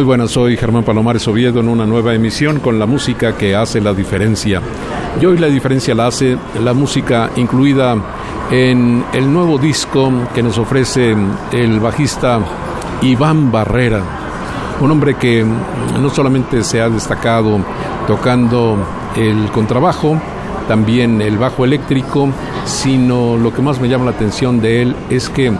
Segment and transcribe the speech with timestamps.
[0.00, 3.82] Muy buenas, soy Germán Palomares Oviedo en una nueva emisión con la música que hace
[3.82, 4.62] la diferencia.
[5.20, 7.98] Y hoy la diferencia la hace la música incluida
[8.50, 11.14] en el nuevo disco que nos ofrece
[11.52, 12.40] el bajista
[13.02, 14.02] Iván Barrera,
[14.80, 15.44] un hombre que
[16.00, 17.58] no solamente se ha destacado
[18.06, 18.78] tocando
[19.14, 20.18] el contrabajo,
[20.66, 22.30] también el bajo eléctrico,
[22.64, 25.52] sino lo que más me llama la atención de él es que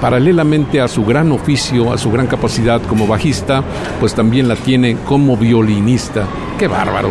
[0.00, 3.62] paralelamente a su gran oficio, a su gran capacidad como bajista,
[3.98, 6.26] pues también la tiene como violinista.
[6.58, 7.10] ¡Qué bárbaro!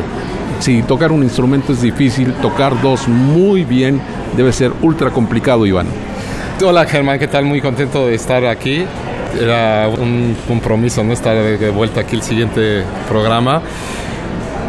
[0.60, 4.02] Si tocar un instrumento es difícil, tocar dos muy bien
[4.36, 5.88] debe ser ultra complicado, Iván.
[6.64, 7.46] Hola Germán, ¿qué tal?
[7.46, 8.84] Muy contento de estar aquí.
[9.40, 11.14] Era un compromiso, ¿no?
[11.14, 13.62] Estar de vuelta aquí el siguiente programa.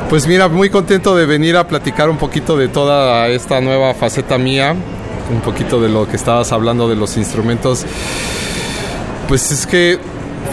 [0.08, 4.38] Pues mira, muy contento de venir a platicar un poquito de toda esta nueva faceta
[4.38, 4.74] mía
[5.30, 7.84] un poquito de lo que estabas hablando de los instrumentos,
[9.28, 9.98] pues es que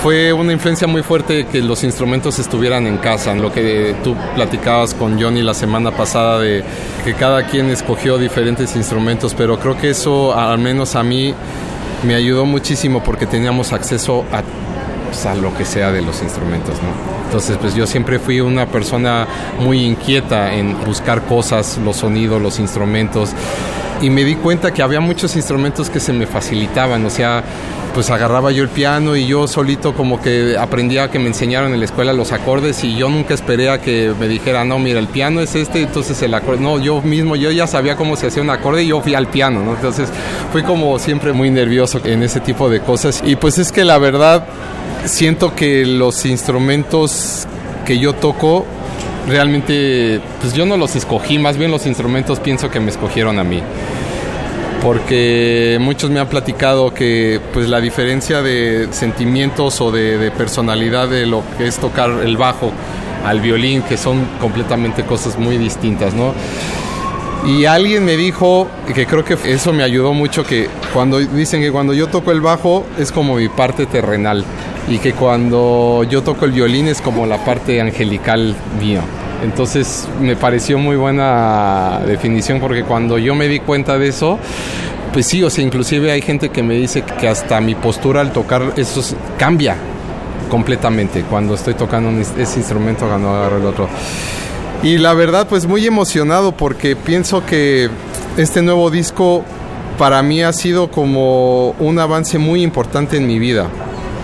[0.01, 4.93] fue una influencia muy fuerte que los instrumentos estuvieran en casa, lo que tú platicabas
[4.93, 6.63] con Johnny la semana pasada de
[7.03, 11.33] que cada quien escogió diferentes instrumentos, pero creo que eso al menos a mí
[12.03, 14.43] me ayudó muchísimo porque teníamos acceso a,
[15.07, 17.17] pues, lo que sea de los instrumentos, ¿no?
[17.25, 19.27] Entonces, pues yo siempre fui una persona
[19.59, 23.31] muy inquieta en buscar cosas, los sonidos, los instrumentos
[24.01, 27.43] y me di cuenta que había muchos instrumentos que se me facilitaban, o sea,
[27.93, 31.79] pues agarraba yo el piano y yo solito como que aprendía que me enseñaron en
[31.79, 35.07] la escuela los acordes y yo nunca esperé a que me dijera, no, mira, el
[35.07, 38.43] piano es este, entonces el acorde, no, yo mismo, yo ya sabía cómo se hacía
[38.43, 39.73] un acorde y yo fui al piano, ¿no?
[39.73, 40.09] Entonces
[40.51, 43.97] fui como siempre muy nervioso en ese tipo de cosas y pues es que la
[43.97, 44.45] verdad
[45.05, 47.47] siento que los instrumentos
[47.85, 48.67] que yo toco
[49.27, 53.43] realmente, pues yo no los escogí, más bien los instrumentos pienso que me escogieron a
[53.43, 53.61] mí.
[54.81, 61.25] Porque muchos me han platicado que pues la diferencia de sentimientos o de, personalidad de
[61.25, 62.71] lo que es tocar el bajo
[63.25, 66.33] al violín, que son completamente cosas muy distintas, ¿no?
[67.45, 71.71] Y alguien me dijo, que creo que eso me ayudó mucho, que cuando dicen que
[71.71, 74.43] cuando yo toco el bajo es como mi parte terrenal
[74.89, 79.01] y que cuando yo toco el violín es como la parte angelical mío.
[79.43, 84.39] Entonces me pareció muy buena definición porque cuando yo me di cuenta de eso,
[85.13, 88.31] pues sí, o sea, inclusive hay gente que me dice que hasta mi postura al
[88.31, 89.01] tocar eso
[89.37, 89.75] cambia
[90.49, 93.87] completamente cuando estoy tocando ese instrumento cuando agarro el otro.
[94.83, 97.89] Y la verdad, pues muy emocionado porque pienso que
[98.37, 99.43] este nuevo disco
[99.97, 103.67] para mí ha sido como un avance muy importante en mi vida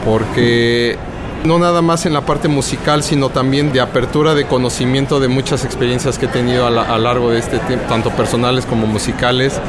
[0.06, 0.98] porque
[1.46, 5.66] no nada más en la parte musical, sino también de apertura de conocimiento de muchas
[5.66, 9.60] experiencias que he tenido a lo largo de este tiempo, tanto personales como musicales,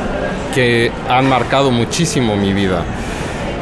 [0.54, 2.84] que han marcado muchísimo mi vida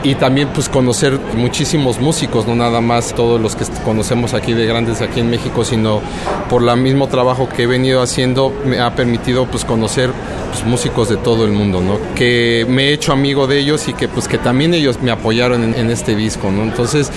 [0.05, 4.67] y también pues conocer muchísimos músicos, no nada más todos los que conocemos aquí de
[4.67, 6.01] grandes aquí en México, sino
[6.49, 10.11] por el mismo trabajo que he venido haciendo me ha permitido pues conocer
[10.51, 11.99] pues, músicos de todo el mundo, ¿no?
[12.15, 15.63] Que me he hecho amigo de ellos y que pues que también ellos me apoyaron
[15.63, 16.63] en, en este disco, ¿no?
[16.63, 17.11] Entonces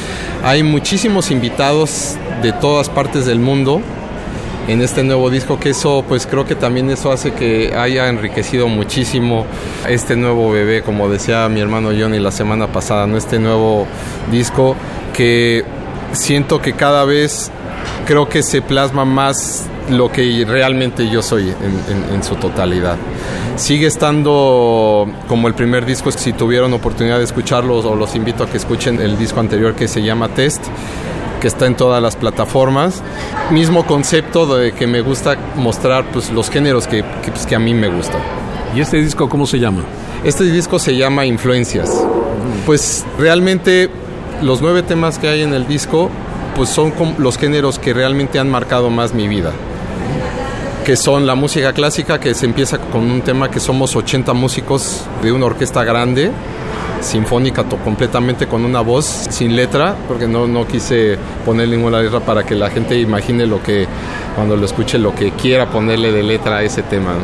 [0.43, 3.81] hay muchísimos invitados de todas partes del mundo
[4.67, 8.67] en este nuevo disco, que eso pues creo que también eso hace que haya enriquecido
[8.67, 9.45] muchísimo
[9.87, 13.17] este nuevo bebé, como decía mi hermano Johnny la semana pasada, ¿no?
[13.17, 13.85] este nuevo
[14.31, 14.75] disco
[15.13, 15.63] que
[16.13, 17.51] siento que cada vez
[18.05, 22.97] creo que se plasma más lo que realmente yo soy en, en, su totalidad.
[23.55, 28.49] Sigue estando como el primer disco, si tuvieron oportunidad de escucharlo o los invito a
[28.49, 30.63] que escuchen el disco anterior que se llama Test
[31.45, 33.03] que está en todas las plataformas.
[33.51, 37.59] Mismo concepto de que me gusta mostrar pues, los géneros que, que, pues, que a
[37.59, 38.19] mí me gustan.
[38.75, 39.83] ¿Y este disco cómo se llama?
[40.23, 42.03] Este disco se llama Influencias.
[42.65, 43.91] Pues realmente
[44.41, 46.09] los nueve temas que hay en el disco
[46.55, 49.51] pues son los géneros que realmente han marcado más mi vida
[50.85, 55.03] que son la música clásica, que se empieza con un tema que somos 80 músicos
[55.23, 56.31] de una orquesta grande,
[57.01, 62.43] sinfónica completamente con una voz sin letra, porque no, no quise poner ninguna letra para
[62.43, 63.87] que la gente imagine lo que,
[64.35, 67.15] cuando lo escuche, lo que quiera ponerle de letra a ese tema.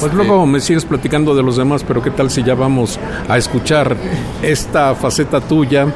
[0.00, 2.98] Pues luego me sigues platicando de los demás, pero ¿qué tal si ya vamos
[3.28, 3.96] a escuchar
[4.42, 5.86] esta faceta tuya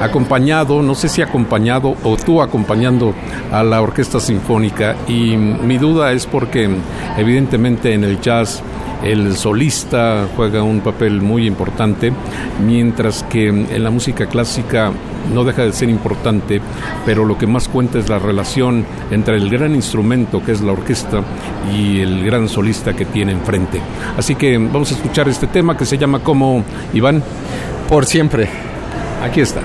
[0.00, 3.14] acompañado, no sé si acompañado o tú acompañando
[3.52, 4.96] a la orquesta sinfónica?
[5.06, 6.68] Y mi duda es porque
[7.16, 8.62] evidentemente en el jazz
[9.02, 12.12] el solista juega un papel muy importante,
[12.64, 14.92] mientras que en la música clásica
[15.32, 16.60] no deja de ser importante,
[17.04, 20.72] pero lo que más cuenta es la relación entre el gran instrumento que es la
[20.72, 21.22] orquesta
[21.74, 23.80] y el gran solista que tiene enfrente.
[24.16, 27.22] Así que vamos a escuchar este tema que se llama como Iván.
[27.88, 28.48] Por siempre.
[29.22, 29.60] Aquí está.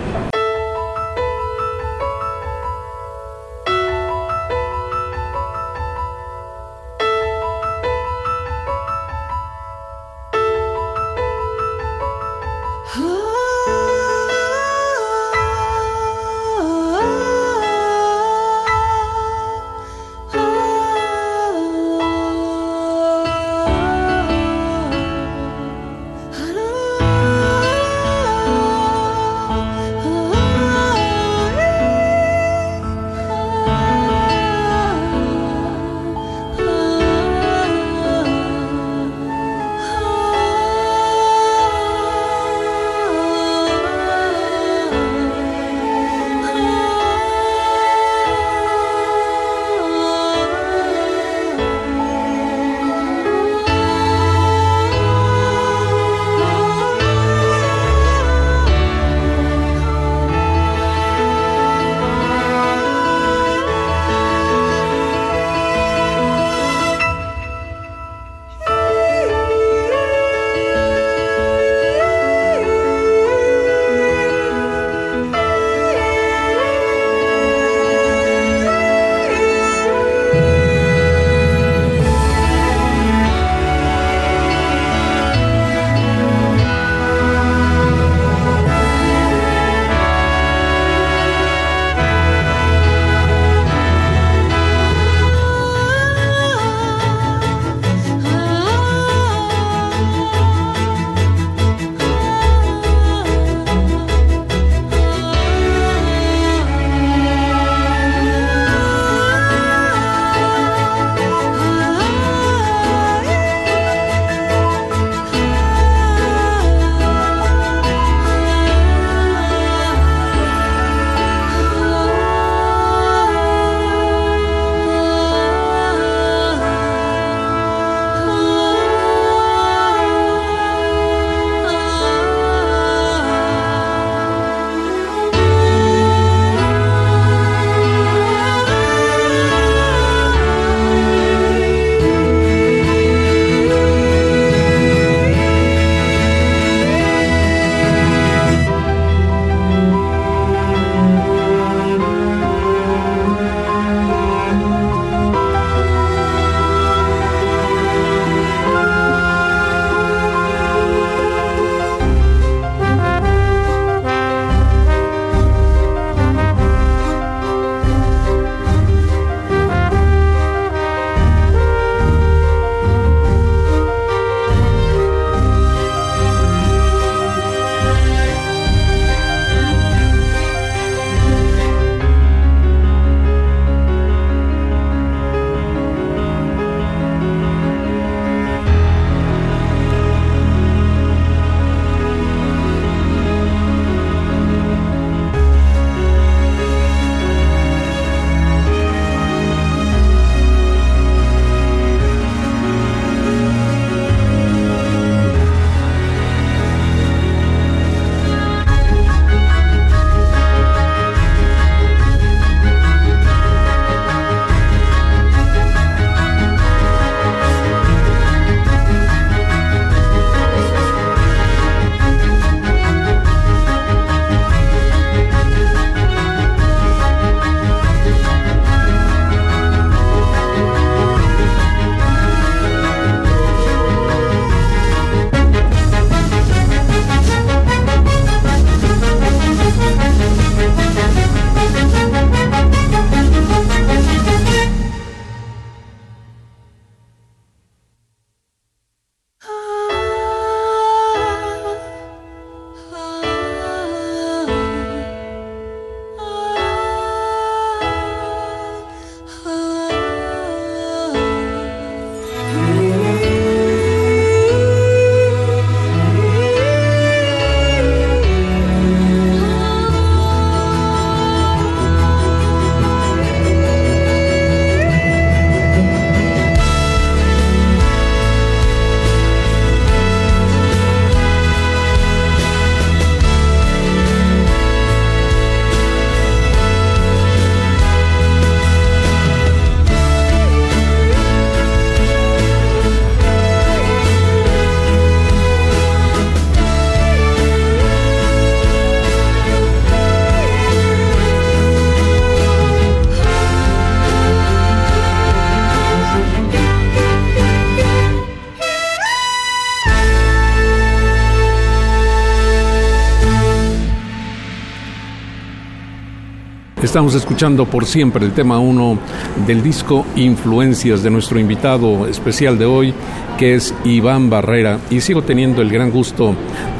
[316.97, 318.97] Estamos escuchando por siempre el tema 1
[319.45, 322.91] del disco Influencias de nuestro invitado especial de hoy,
[323.37, 324.79] que es Iván Barrera.
[324.89, 326.33] Y sigo teniendo el gran gusto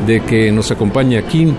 [0.08, 1.54] de que nos acompañe aquí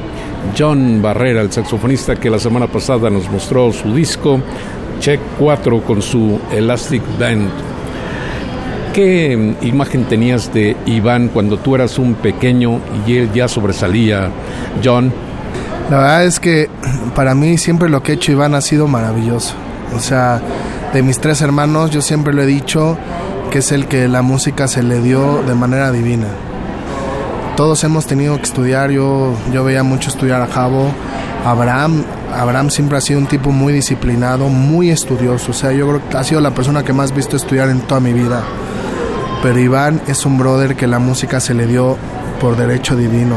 [0.59, 4.41] John Barrera, el saxofonista que la semana pasada nos mostró su disco
[4.99, 7.49] Check 4 con su Elastic Band.
[8.93, 14.33] ¿Qué imagen tenías de Iván cuando tú eras un pequeño y él ya sobresalía,
[14.83, 15.13] John?
[15.91, 16.69] La verdad es que
[17.19, 19.55] para mí siempre lo que ha hecho Iván ha sido maravilloso.
[19.93, 20.41] O sea,
[20.93, 22.97] de mis tres hermanos yo siempre lo he dicho
[23.51, 26.29] que es el que la música se le dio de manera divina.
[27.57, 30.93] Todos hemos tenido que estudiar, yo, yo veía mucho estudiar a Javo,
[31.45, 36.09] Abraham, Abraham siempre ha sido un tipo muy disciplinado, muy estudioso, o sea, yo creo
[36.09, 38.45] que ha sido la persona que más visto estudiar en toda mi vida
[39.43, 41.97] pero Iván es un brother que la música se le dio
[42.41, 43.37] por derecho divino.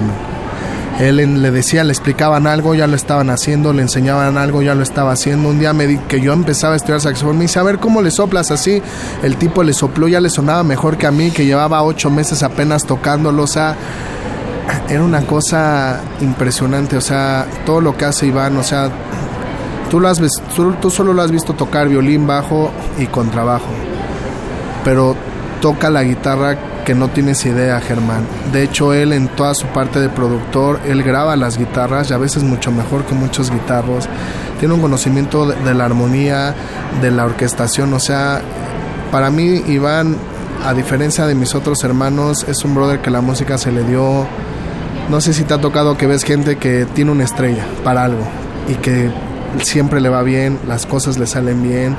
[1.01, 4.83] Él le decía, le explicaban algo, ya lo estaban haciendo, le enseñaban algo, ya lo
[4.83, 5.49] estaba haciendo.
[5.49, 8.03] Un día me di que yo empezaba a estudiar saxofón, me dice, a ver cómo
[8.03, 8.83] le soplas así.
[9.23, 12.43] El tipo le sopló, ya le sonaba mejor que a mí, que llevaba ocho meses
[12.43, 13.41] apenas tocándolo.
[13.41, 13.75] O sea,
[14.89, 16.97] era una cosa impresionante.
[16.97, 18.91] O sea, todo lo que hace Iván, o sea,
[19.89, 19.99] tú,
[20.79, 23.71] tú solo lo has visto tocar violín, bajo y contrabajo.
[24.83, 25.15] Pero
[25.61, 28.25] toca la guitarra que no tienes idea, Germán.
[28.51, 32.17] De hecho, él en toda su parte de productor, él graba las guitarras y a
[32.17, 34.07] veces mucho mejor que muchos guitarros.
[34.59, 36.53] Tiene un conocimiento de, la armonía,
[37.01, 37.93] de la orquestación.
[37.93, 38.41] O sea,
[39.11, 40.17] para mí, Iván,
[40.65, 44.25] a diferencia de mis otros hermanos, es un brother que la música se le dio.
[45.09, 48.23] No sé si te ha tocado que ves gente que tiene una estrella para algo
[48.67, 49.11] y que
[49.61, 51.95] siempre le va bien, las cosas le salen bien.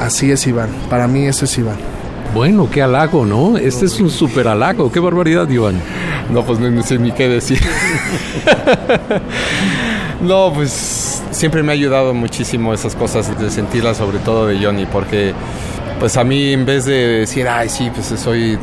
[0.00, 0.68] Así es Iván.
[0.90, 1.95] Para mí eso es Iván.
[2.36, 3.56] Bueno, qué halago, ¿no?
[3.56, 4.92] Este es un súper halago.
[4.92, 5.80] Qué barbaridad, Iván.
[6.28, 7.58] No, pues no, sé ni qué decir.
[10.20, 14.84] no, pues siempre me ha ayudado muchísimo esas cosas de sentirlas, sobre todo de Johnny,
[14.84, 15.32] porque
[15.98, 18.58] pues a mí en vez de decir, ay, sí, pues soy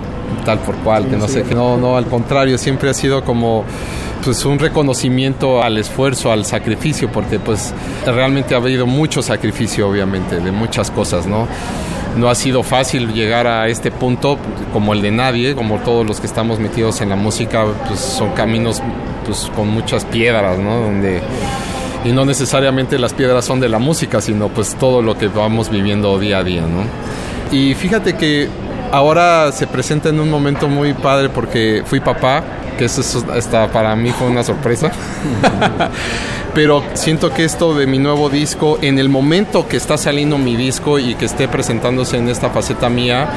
[0.45, 3.63] tal por cual, que no sé, que no, no, al contrario, siempre ha sido como
[4.23, 7.73] pues un reconocimiento al esfuerzo, al sacrificio, porque pues
[8.05, 11.47] realmente ha habido mucho sacrificio, obviamente, de muchas cosas, ¿no?
[12.17, 14.37] No ha sido fácil llegar a este punto
[14.71, 18.31] como el de nadie, como todos los que estamos metidos en la música, pues son
[18.31, 18.81] caminos
[19.25, 20.81] pues con muchas piedras, ¿no?
[20.81, 21.21] Donde
[22.05, 25.69] y no necesariamente las piedras son de la música, sino pues todo lo que vamos
[25.69, 26.83] viviendo día a día, ¿no?
[27.57, 28.49] Y fíjate que
[28.93, 32.43] ahora se presenta en un momento muy padre porque fui papá,
[32.77, 33.01] que eso
[33.33, 34.91] hasta para mí fue una sorpresa.
[36.53, 40.55] Pero siento que esto de mi nuevo disco, en el momento que está saliendo mi
[40.55, 43.27] disco y que esté presentándose en esta faceta mía,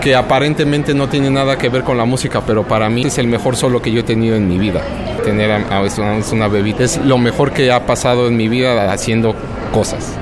[0.00, 3.26] que aparentemente no tiene nada que ver con la música, pero para mí es el
[3.26, 4.80] mejor solo que yo he tenido en mi vida.
[5.22, 9.34] Tener a, una, una bebita es lo mejor que ha pasado en mi vida haciendo
[9.70, 10.14] cosas.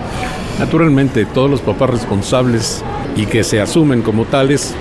[0.58, 2.82] Naturalmente, todos los papás responsables
[3.16, 4.74] y que se asumen como tales,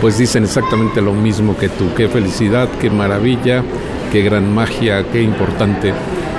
[0.00, 1.94] pues dicen exactamente lo mismo que tú.
[1.96, 3.62] Qué felicidad, qué maravilla,
[4.12, 5.92] qué gran magia, qué importante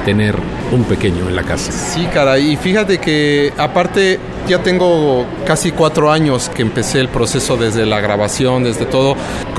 [0.05, 0.35] tener
[0.71, 1.71] un pequeño en la casa.
[1.71, 7.57] Sí, cara, y fíjate que aparte ya tengo casi cuatro años que empecé el proceso
[7.57, 9.15] desde la grabación, desde todo.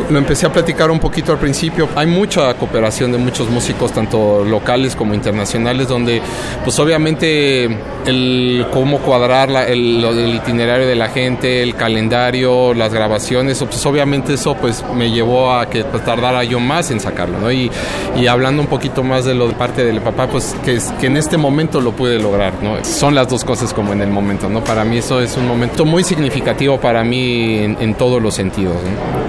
[0.09, 1.88] Lo empecé a platicar un poquito al principio.
[1.95, 6.23] Hay mucha cooperación de muchos músicos, tanto locales como internacionales, donde
[6.64, 7.68] pues obviamente
[8.07, 10.04] el cómo cuadrar el,
[10.35, 15.68] itinerario de la gente, el calendario, las grabaciones, pues obviamente eso pues me llevó a
[15.68, 17.52] que pues, tardara yo más en sacarlo, ¿no?
[17.52, 17.71] Y,
[18.16, 21.16] y hablando un poquito más de lo de parte del papá, pues que, que en
[21.16, 22.83] este momento lo pude lograr, ¿no?
[22.85, 24.64] Son las dos cosas como en el momento, ¿no?
[24.64, 28.76] Para para mí eso es un momento muy significativo para mí en, todos los sentidos.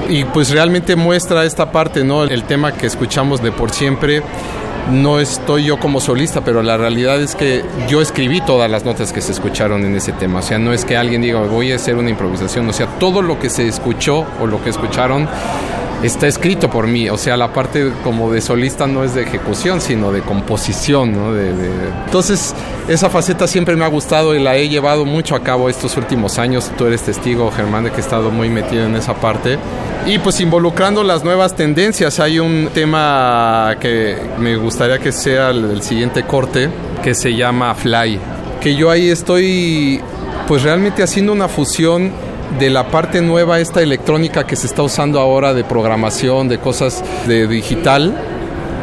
[0.07, 2.25] Y pues realmente muestra esta parte, ¿no?
[2.25, 4.21] El tema que escuchamos de por siempre
[4.91, 9.11] no estoy yo como solista, pero la realidad es que yo escribí todas las notas
[9.11, 10.37] que se escucharon en ese tema.
[10.37, 12.69] O sea, no es que alguien diga, voy a hacer una improvisación.
[12.69, 15.27] O sea, todo lo que se escuchó o lo que escucharon
[16.03, 19.81] está escrito por mí, o sea, la parte como de solista no es de ejecución,
[19.81, 21.37] sino de composición, ¿no?
[21.37, 22.55] Entonces,
[22.87, 26.39] esa faceta siempre me ha gustado y la he llevado mucho a cabo estos últimos
[26.39, 26.71] años.
[26.77, 29.57] Tú eres testigo, Germán, de que he estado muy metido en esa parte.
[30.05, 35.81] Y pues involucrando las nuevas tendencias, hay un tema que me gustaría que sea el
[35.81, 36.69] siguiente corte,
[37.03, 38.19] que se llama Fly,
[38.61, 40.01] que yo ahí estoy
[40.47, 42.11] pues realmente haciendo una fusión
[42.57, 47.03] de la parte nueva, esta electrónica que se está usando ahora de programación, de cosas
[47.27, 48.15] de digital,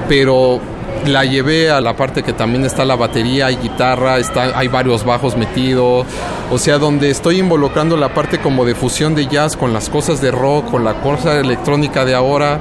[0.09, 0.61] pero
[1.05, 5.05] la llevé a la parte que también está la batería, hay guitarra, está, hay varios
[5.05, 6.07] bajos metidos,
[6.51, 10.21] o sea, donde estoy involucrando la parte como de fusión de jazz con las cosas
[10.21, 12.61] de rock, con la cosa electrónica de ahora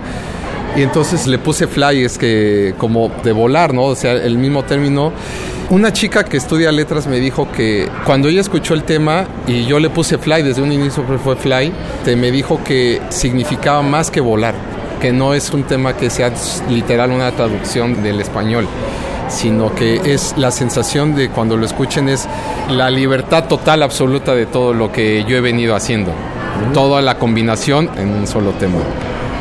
[0.75, 3.83] Y entonces le puse fly, es que como de volar, ¿no?
[3.83, 5.13] O sea, el mismo término.
[5.69, 9.79] Una chica que estudia letras me dijo que cuando ella escuchó el tema y yo
[9.79, 11.72] le puse fly, desde un inicio fue fly,
[12.03, 14.53] te me dijo que significaba más que volar,
[15.01, 16.31] que no es un tema que sea
[16.69, 18.67] literal una traducción del español
[19.27, 22.27] sino que es la sensación de cuando lo escuchen es
[22.69, 26.12] la libertad total absoluta de todo lo que yo he venido haciendo.
[26.74, 28.77] Toda la combinación en un solo tema.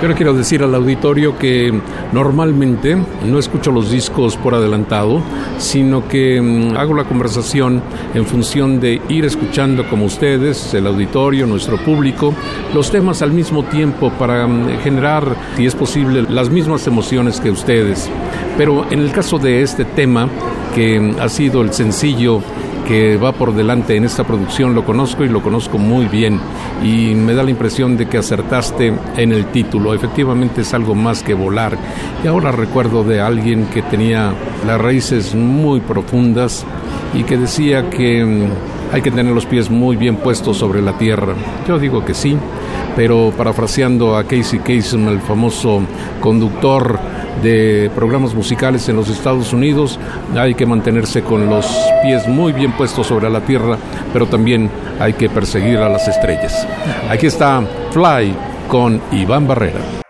[0.04, 1.72] Yo le quiero decir al auditorio que
[2.12, 2.94] normalmente
[3.24, 5.22] no escucho los discos por adelantado,
[5.56, 7.80] sino que mm, hago la conversación
[8.12, 12.34] en función de ir escuchando como ustedes, el auditorio, nuestro público,
[12.74, 17.50] los temas al mismo tiempo para mm, generar, si es posible, las mismas emociones que
[17.50, 18.10] ustedes.
[18.58, 20.28] Pero en el caso de este tema,
[20.74, 22.42] que ha sido el sencillo
[22.86, 26.38] que va por delante en esta producción lo conozco y lo conozco muy bien
[26.82, 29.94] y me da la impresión de que acertaste en el título.
[29.94, 31.76] Efectivamente es algo más que volar.
[32.22, 34.32] Y ahora recuerdo de alguien que tenía
[34.66, 36.64] las raíces muy profundas
[37.14, 40.96] y que decía que mm, hay que tener los pies muy bien puestos sobre la
[40.98, 41.34] tierra.
[41.66, 42.36] Yo digo que sí,
[42.96, 45.82] pero parafraseando a Casey Kasem, el famoso
[46.20, 46.98] conductor
[47.42, 49.98] de programas musicales en los Estados Unidos,
[50.36, 51.66] hay que mantenerse con los
[52.02, 53.76] pies muy bien puestos sobre la tierra,
[54.12, 54.70] pero también
[55.00, 56.66] hay que perseguir a las estrellas.
[57.10, 58.34] Aquí está Fly
[58.68, 60.03] con Iván Barrera.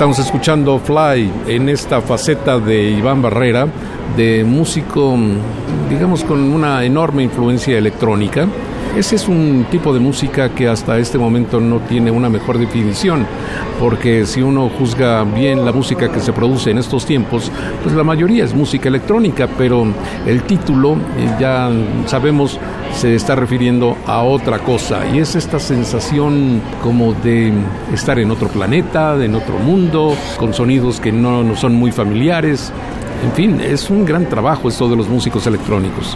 [0.00, 3.68] Estamos escuchando Fly en esta faceta de Iván Barrera,
[4.16, 5.14] de músico,
[5.90, 8.48] digamos, con una enorme influencia electrónica.
[8.96, 13.26] Ese es un tipo de música que hasta este momento no tiene una mejor definición,
[13.78, 18.02] porque si uno juzga bien la música que se produce en estos tiempos, pues la
[18.02, 19.86] mayoría es música electrónica, pero
[20.26, 21.70] el título eh, ya
[22.06, 22.58] sabemos
[23.00, 27.50] se está refiriendo a otra cosa y es esta sensación como de
[27.94, 32.70] estar en otro planeta, en otro mundo, con sonidos que no, no son muy familiares.
[33.24, 36.14] En fin, es un gran trabajo esto de los músicos electrónicos.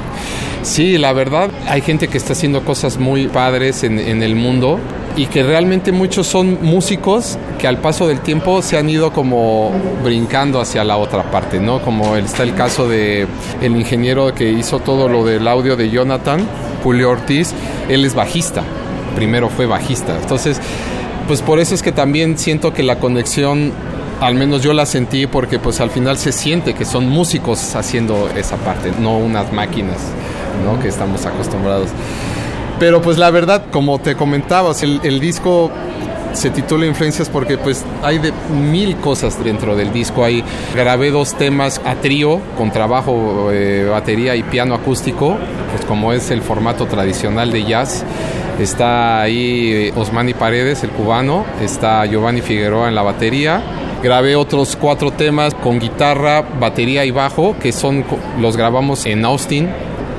[0.61, 4.79] Sí, la verdad, hay gente que está haciendo cosas muy padres en, el mundo
[5.17, 9.73] y que realmente muchos son músicos que al paso del tiempo se han ido como
[10.03, 11.81] brincando hacia la otra parte, ¿no?
[11.81, 13.27] Como está el caso de
[13.63, 16.47] el ingeniero que hizo todo lo del audio de Jonathan,
[16.85, 17.55] Julio Ortiz,
[17.89, 18.63] él es bajista,
[19.17, 20.17] primero fue bajista.
[20.21, 20.61] Entonces,
[21.27, 23.73] pues por eso es que también siento que la conexión
[24.21, 28.29] al menos yo la sentí porque pues al final se siente que son músicos haciendo
[28.37, 29.97] esa parte, no unas máquinas,
[30.65, 30.79] ¿no?
[30.79, 31.89] Que estamos acostumbrados.
[32.79, 35.71] Pero pues la verdad, como te comentabas, el, disco
[36.35, 40.25] se titula Influencias porque pues hay de mil cosas dentro del disco.
[40.25, 40.45] Hay
[40.75, 45.37] grabé dos temas a trío con trabajo, eh, batería y piano acústico,
[45.73, 48.05] pues como es el formato tradicional de jazz.
[48.59, 53.63] Está ahí Osmani Paredes, el cubano, está Giovanni Figueroa en la batería
[54.05, 58.05] Grabé otros cuatro temas con guitarra, batería y bajo, que son
[58.39, 59.71] los grabamos en Austin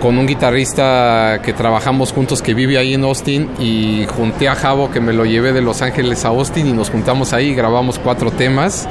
[0.05, 4.91] con un guitarrista que trabajamos juntos que vive ahí en Austin y junté a Javo
[4.91, 7.97] que me lo llevé de Los Ángeles a Austin y nos juntamos ahí y grabamos
[7.97, 8.87] cuatro temas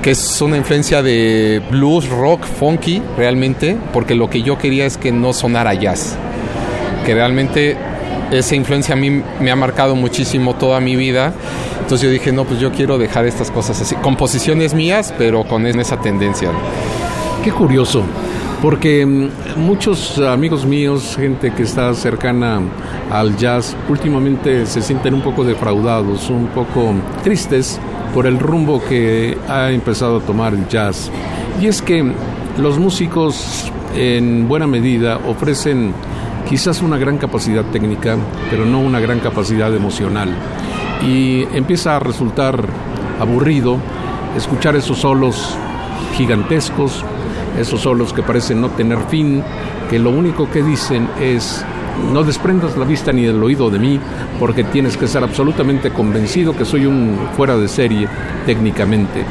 [0.00, 4.96] que es una influencia de blues, rock, funky realmente, porque lo que yo quería es
[4.96, 6.16] que no sonara jazz,
[7.04, 7.76] que realmente
[8.30, 11.34] esa influencia a mí me ha marcado muchísimo toda mi vida.
[11.82, 15.66] Entonces yo dije, no, pues yo quiero dejar estas cosas así, composiciones mías, pero con
[15.66, 16.48] esa tendencia.
[17.44, 18.04] Qué curioso,
[18.62, 22.60] porque mm, muchos amigos míos, gente que está cercana
[23.10, 27.78] al jazz, últimamente se sienten un poco defraudados, un poco tristes
[28.14, 31.10] por el rumbo que ha empezado a tomar el jazz.
[31.60, 32.12] Y es que
[32.58, 35.92] los músicos en buena medida ofrecen
[36.48, 38.16] quizás una gran capacidad técnica,
[38.50, 40.30] pero no una gran capacidad emocional.
[41.02, 42.64] Y empieza a resultar
[43.20, 43.78] aburrido
[44.36, 45.56] escuchar esos solos
[46.16, 47.04] gigantescos,
[47.58, 49.42] esos solos que parecen no tener fin,
[49.88, 51.64] que lo único que dicen es
[52.12, 54.00] no desprendas la vista ni el oído de mí,
[54.38, 58.08] porque tienes que ser absolutamente convencido que soy un fuera de serie
[58.44, 59.24] técnicamente.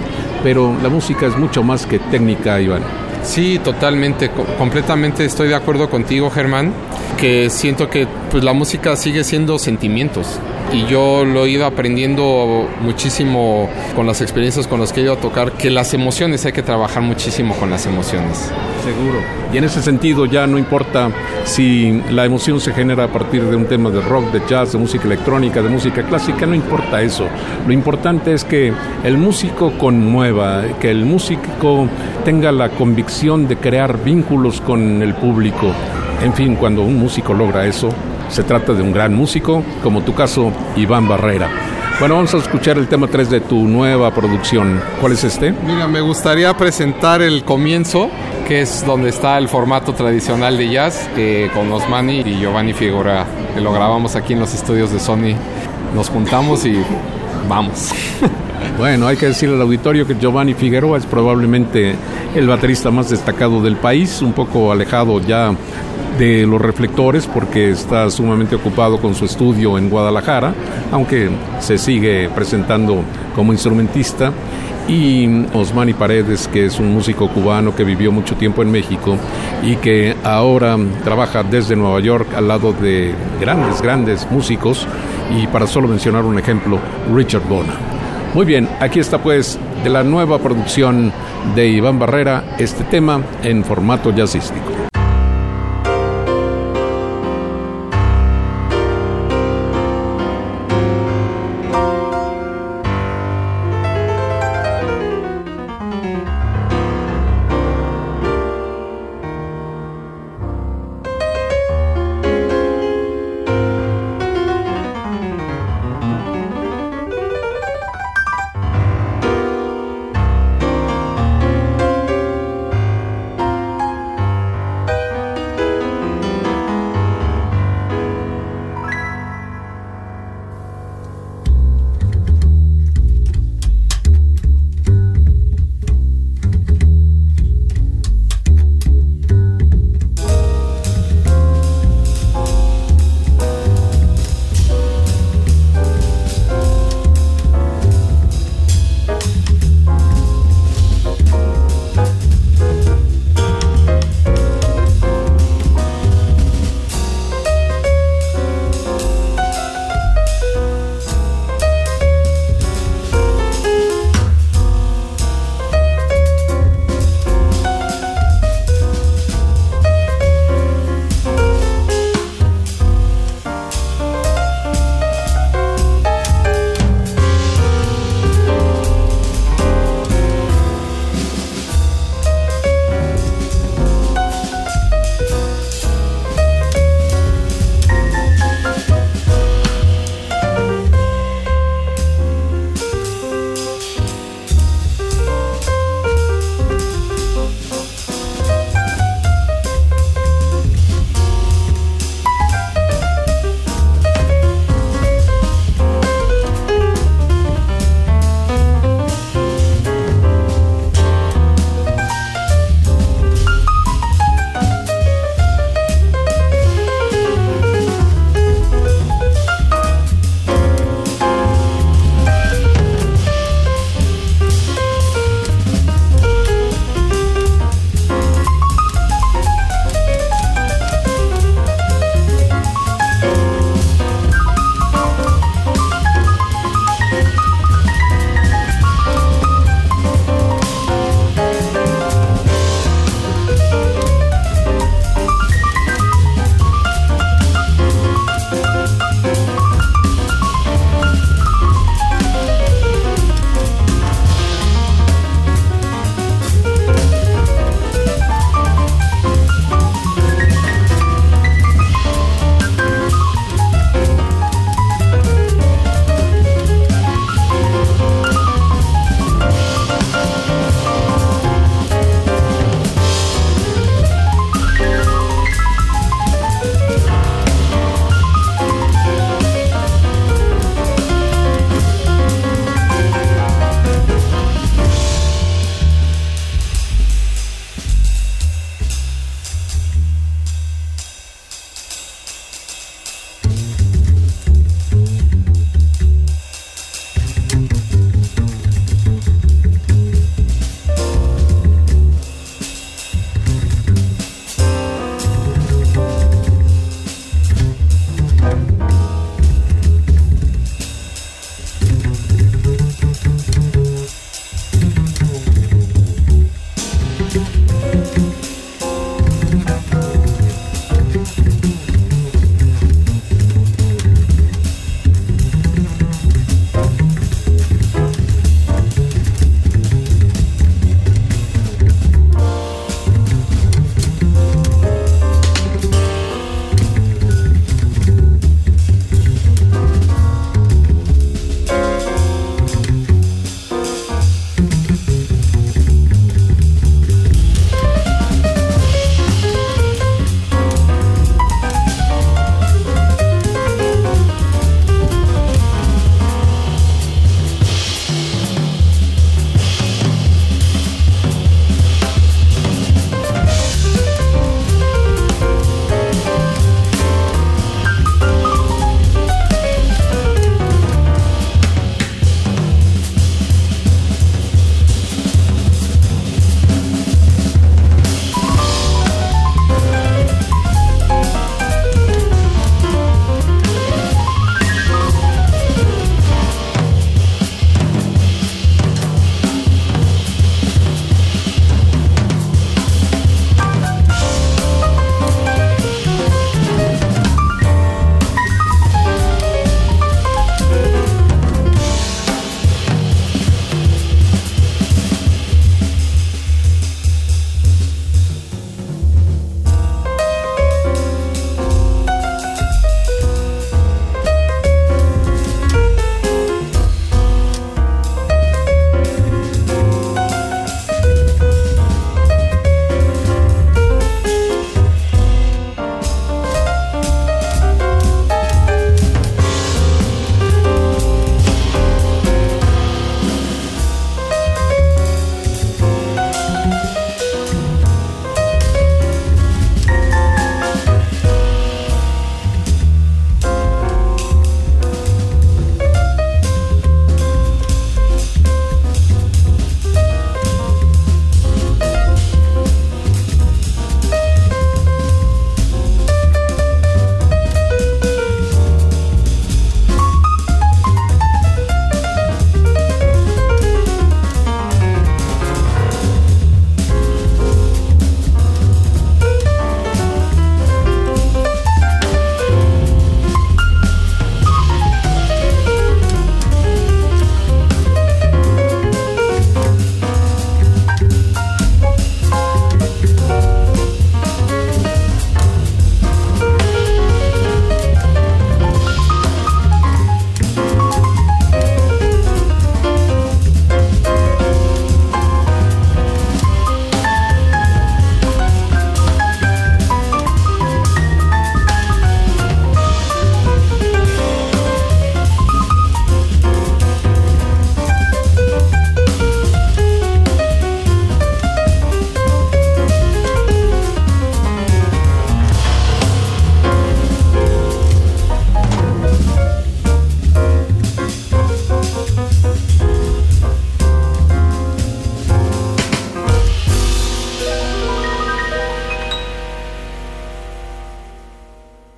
[0.44, 3.05] Pero la música es mucho más que técnica, Iván.
[3.26, 6.72] Sí, totalmente, completamente estoy de acuerdo contigo, Germán,
[7.18, 10.40] que siento que pues la música sigue siendo sentimientos
[10.72, 15.14] y yo lo he ido aprendiendo muchísimo con las experiencias con las que he ido
[15.14, 18.52] a tocar, que las emociones hay que trabajar muchísimo con las emociones.
[18.84, 19.20] Seguro.
[19.54, 21.10] Y en ese sentido ya no importa
[21.46, 24.78] si la emoción se genera a partir de un tema de rock, de jazz, de
[24.78, 27.26] música electrónica, de música clásica, no importa eso.
[27.66, 31.88] Lo importante es que el músico conmueva, que el músico
[32.24, 35.72] tenga la convicción de crear vínculos con el público.
[36.22, 37.90] En fin, cuando un músico logra eso,
[38.28, 41.50] se trata de un gran músico, como tu caso, Iván Barrera.
[41.98, 44.82] Bueno, vamos a escuchar el tema 3 de tu nueva producción.
[45.00, 45.54] ¿Cuál es este?
[45.66, 48.10] Mira, me gustaría presentar el comienzo,
[48.46, 51.10] que es donde está el formato tradicional de jazz,
[51.54, 55.36] con Osmani y Giovanni Figueroa, que lo grabamos aquí en los estudios de Sony.
[55.96, 56.84] Nos juntamos y
[57.48, 57.94] vamos.
[58.78, 61.96] Bueno, hay que decirle al auditorio que Giovanni Figueroa es probablemente
[62.36, 65.56] el baterista más destacado del país, un poco alejado ya
[66.20, 70.54] de los reflectores porque está sumamente ocupado con su estudio en Guadalajara,
[70.92, 73.02] aunque se sigue presentando
[73.34, 74.34] como instrumentista.
[74.90, 79.18] Y Osmani Paredes, que es un músico cubano que vivió mucho tiempo en México
[79.64, 84.86] y que ahora trabaja desde Nueva York al lado de grandes, grandes músicos.
[85.36, 86.78] Y para solo mencionar un ejemplo,
[87.12, 87.74] Richard Bona.
[88.36, 91.14] Muy bien, aquí está pues de la nueva producción
[91.56, 94.85] de Iván Barrera este tema en formato jazzístico.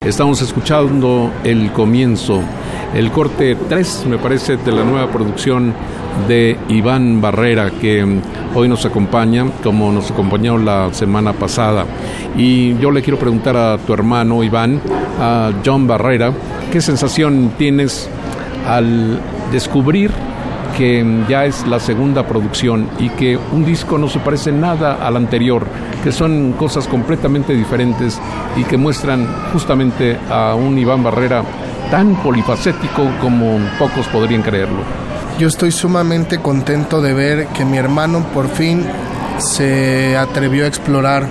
[0.07, 2.39] Estamos escuchando el comienzo,
[2.93, 5.73] el corte 3, me parece, de la nueva producción
[6.29, 8.21] de Iván Barrera, que
[8.55, 11.85] hoy nos acompaña, como nos acompañó la semana pasada.
[12.37, 14.79] Y yo le quiero preguntar a tu hermano Iván,
[15.19, 16.31] a John Barrera,
[16.71, 18.09] ¿qué sensación tienes
[18.65, 19.19] al
[19.51, 20.11] descubrir
[20.77, 25.17] que ya es la segunda producción y que un disco no se parece nada al
[25.17, 25.67] anterior,
[26.07, 28.17] que son cosas completamente diferentes
[28.55, 31.43] y que muestran justamente a un Iván Barrera
[31.91, 34.83] tan polifacético como pocos podrían creerlo.
[35.37, 38.85] Yo estoy sumamente contento de ver que mi hermano por fin
[39.39, 41.27] se atrevió a explorar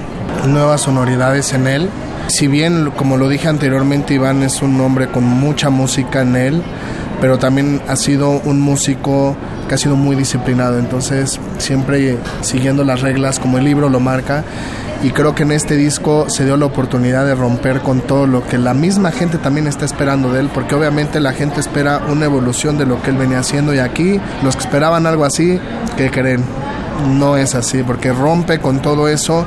[0.46, 1.88] nuevas sonoridades en él.
[2.26, 6.62] Si bien, como lo dije anteriormente, Iván es un hombre con mucha música en él,
[7.22, 13.00] pero también ha sido un músico que ha sido muy disciplinado, entonces siempre siguiendo las
[13.00, 14.44] reglas como el libro lo marca.
[15.02, 18.46] Y creo que en este disco se dio la oportunidad de romper con todo lo
[18.46, 22.24] que la misma gente también está esperando de él, porque obviamente la gente espera una
[22.24, 23.74] evolución de lo que él venía haciendo.
[23.74, 25.60] Y aquí los que esperaban algo así,
[25.96, 26.42] ¿qué creen?
[27.18, 29.44] No es así, porque rompe con todo eso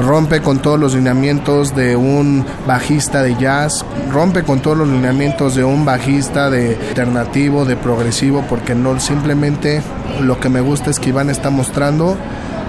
[0.00, 5.54] rompe con todos los lineamientos de un bajista de jazz, rompe con todos los lineamientos
[5.54, 9.82] de un bajista de alternativo, de progresivo, porque no simplemente
[10.20, 12.16] lo que me gusta es que Iván está mostrando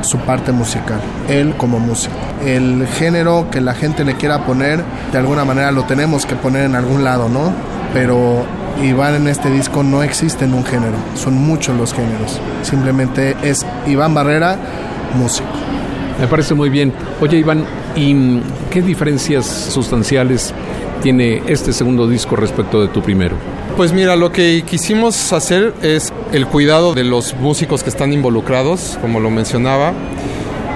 [0.01, 2.15] su parte musical, él como músico.
[2.43, 6.65] El género que la gente le quiera poner, de alguna manera lo tenemos que poner
[6.65, 7.53] en algún lado, ¿no?
[7.93, 8.45] Pero
[8.81, 12.39] Iván en este disco no existe en un género, son muchos los géneros.
[12.63, 14.57] Simplemente es Iván Barrera,
[15.15, 15.70] músico.
[16.21, 16.93] Me parece muy bien.
[17.19, 17.65] Oye, Iván,
[17.95, 20.53] ¿y qué diferencias sustanciales
[21.01, 23.35] tiene este segundo disco respecto de tu primero?
[23.75, 28.99] Pues mira, lo que quisimos hacer es el cuidado de los músicos que están involucrados,
[29.01, 29.93] como lo mencionaba.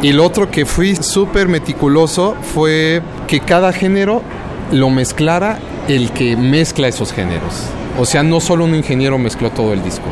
[0.01, 4.23] Y lo otro que fui súper meticuloso fue que cada género
[4.71, 7.69] lo mezclara el que mezcla esos géneros.
[7.97, 10.05] O sea, no solo un ingeniero mezcló todo el disco.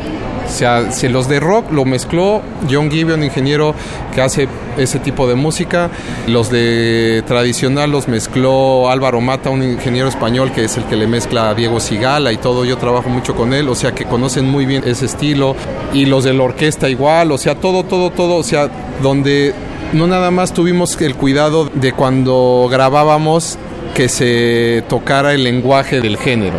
[0.46, 3.74] O sea, si los de rock lo mezcló John Gibeon, ingeniero
[4.14, 5.90] que hace ese tipo de música.
[6.26, 11.06] Los de tradicional los mezcló Álvaro Mata, un ingeniero español que es el que le
[11.06, 12.64] mezcla a Diego Sigala y todo.
[12.64, 15.56] Yo trabajo mucho con él, o sea que conocen muy bien ese estilo.
[15.92, 18.36] Y los de la orquesta igual, o sea, todo, todo, todo.
[18.36, 18.68] O sea,
[19.02, 19.54] donde
[19.92, 23.58] no nada más tuvimos el cuidado de cuando grabábamos
[23.94, 26.58] que se tocara el lenguaje del género,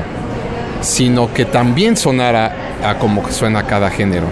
[0.86, 4.28] sino que también sonara a como suena cada género.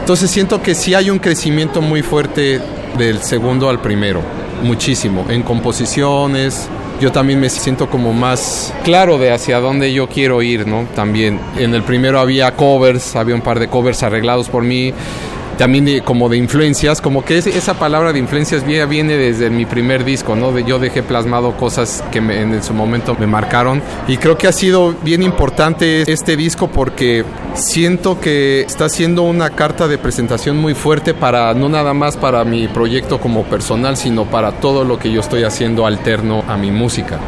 [0.00, 2.60] Entonces siento que sí hay un crecimiento muy fuerte
[2.98, 4.20] del segundo al primero,
[4.62, 6.68] muchísimo, en composiciones.
[7.00, 10.86] Yo también me siento como más claro de hacia dónde yo quiero ir, ¿no?
[10.94, 14.94] También en el primero había covers, había un par de covers arreglados por mí
[15.56, 20.36] también como de influencias, como que esa palabra de influencias viene desde mi primer disco,
[20.36, 20.52] ¿no?
[20.52, 24.52] De, yo dejé plasmado cosas que en su momento me marcaron y creo que ha
[24.52, 27.24] sido bien importante este disco porque
[27.54, 32.44] siento que está siendo una carta de presentación muy fuerte para no nada más para
[32.44, 36.70] mi proyecto como personal, sino para todo lo que yo estoy haciendo alterno a mi
[36.70, 37.18] música.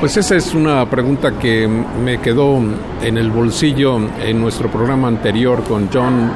[0.00, 2.60] Pues esa es una pregunta que me quedó
[3.02, 6.32] en el bolsillo en nuestro programa anterior con John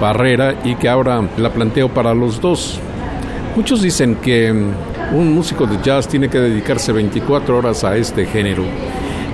[0.00, 2.80] Barrera y que ahora la planteo para los dos.
[3.56, 4.52] Muchos dicen que
[5.12, 8.64] un músico de jazz tiene que dedicarse 24 horas a este género.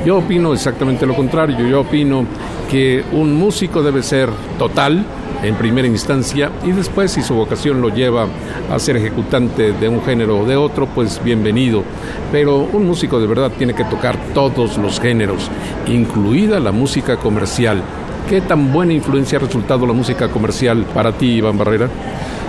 [0.05, 1.67] Yo opino exactamente lo contrario.
[1.67, 2.25] Yo opino
[2.71, 5.05] que un músico debe ser total
[5.43, 8.27] en primera instancia y después si su vocación lo lleva
[8.71, 11.83] a ser ejecutante de un género o de otro, pues bienvenido.
[12.33, 15.51] Pero un músico de verdad tiene que tocar todos los géneros,
[15.87, 17.83] incluida la música comercial.
[18.29, 21.91] ¿Qué tan buena influencia ha resultado la música comercial para ti, Iván Barrera?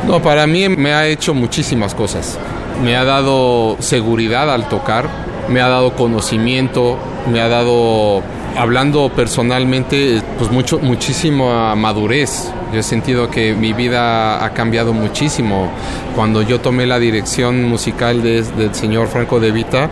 [0.08, 2.40] No, para mí me ha hecho muchísimas cosas.
[2.82, 5.10] Me ha dado seguridad al tocar,
[5.50, 6.98] me ha dado conocimiento,
[7.30, 8.22] me ha dado,
[8.58, 12.52] hablando personalmente, pues mucho, muchísima madurez.
[12.74, 15.70] Yo he sentido que mi vida ha cambiado muchísimo.
[16.16, 19.90] Cuando yo tomé la dirección musical del señor Franco De Vita,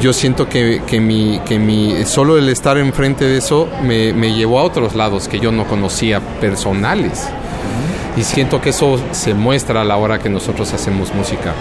[0.00, 4.34] yo siento que, que, mi, que mi, solo el estar enfrente de eso me, me
[4.34, 7.28] llevó a otros lados que yo no conocía personales
[8.16, 11.52] y siento que eso se muestra a la hora que nosotros hacemos música.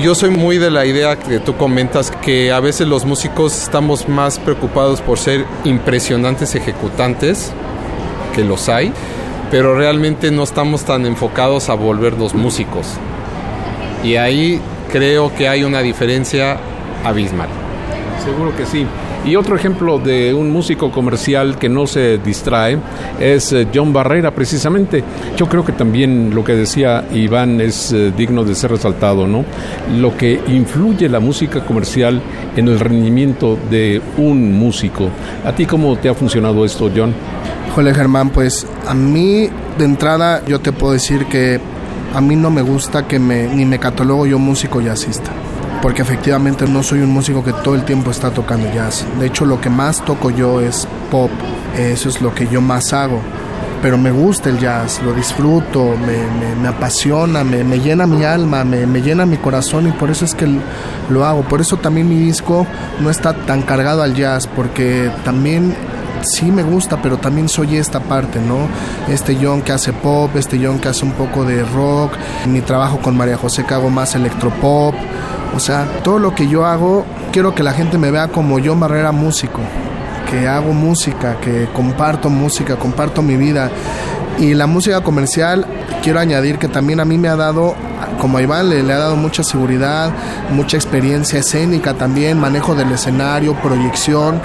[0.00, 4.08] Yo soy muy de la idea que tú comentas que a veces los músicos estamos
[4.08, 7.52] más preocupados por ser impresionantes ejecutantes,
[8.34, 8.92] que los hay,
[9.50, 12.86] pero realmente no estamos tan enfocados a volvernos músicos.
[14.02, 16.58] Y ahí creo que hay una diferencia
[17.04, 17.48] abismal.
[18.24, 18.86] Seguro que sí.
[19.24, 22.78] Y otro ejemplo de un músico comercial que no se distrae
[23.20, 25.04] es eh, John Barrera, precisamente.
[25.36, 29.44] Yo creo que también lo que decía Iván es eh, digno de ser resaltado, ¿no?
[29.98, 32.20] Lo que influye la música comercial
[32.56, 35.10] en el rendimiento de un músico.
[35.44, 37.14] ¿A ti cómo te ha funcionado esto, John?
[37.74, 39.48] Jole Germán, pues a mí
[39.78, 41.60] de entrada yo te puedo decir que
[42.14, 45.30] a mí no me gusta que me, ni me catalogo yo músico jazzista,
[45.82, 49.06] porque efectivamente no soy un músico que todo el tiempo está tocando jazz.
[49.18, 51.30] De hecho, lo que más toco yo es pop,
[51.76, 53.20] eso es lo que yo más hago.
[53.82, 59.00] Pero me gusta el jazz, lo disfruto, me, apasiona, me, llena mi alma, me, me,
[59.00, 60.46] llena mi corazón y por eso es que
[61.08, 61.42] lo hago.
[61.42, 62.66] Por eso también mi disco
[63.00, 65.74] no está tan cargado al jazz, porque también
[66.22, 68.68] sí me gusta, pero también soy esta parte, ¿no?
[69.12, 72.12] Este John que hace pop, este John que hace un poco de rock,
[72.46, 74.94] mi trabajo con María José que hago más electropop,
[75.54, 78.80] o sea, todo lo que yo hago, quiero que la gente me vea como John
[78.80, 79.60] Barrera músico,
[80.30, 83.70] que hago música, que comparto música, comparto mi vida.
[84.38, 85.66] Y la música comercial,
[86.02, 87.74] quiero añadir que también a mí me ha dado,
[88.20, 90.12] como a Iván, le, le, ha dado mucha seguridad,
[90.50, 94.40] mucha experiencia escénica también, manejo del escenario, proyección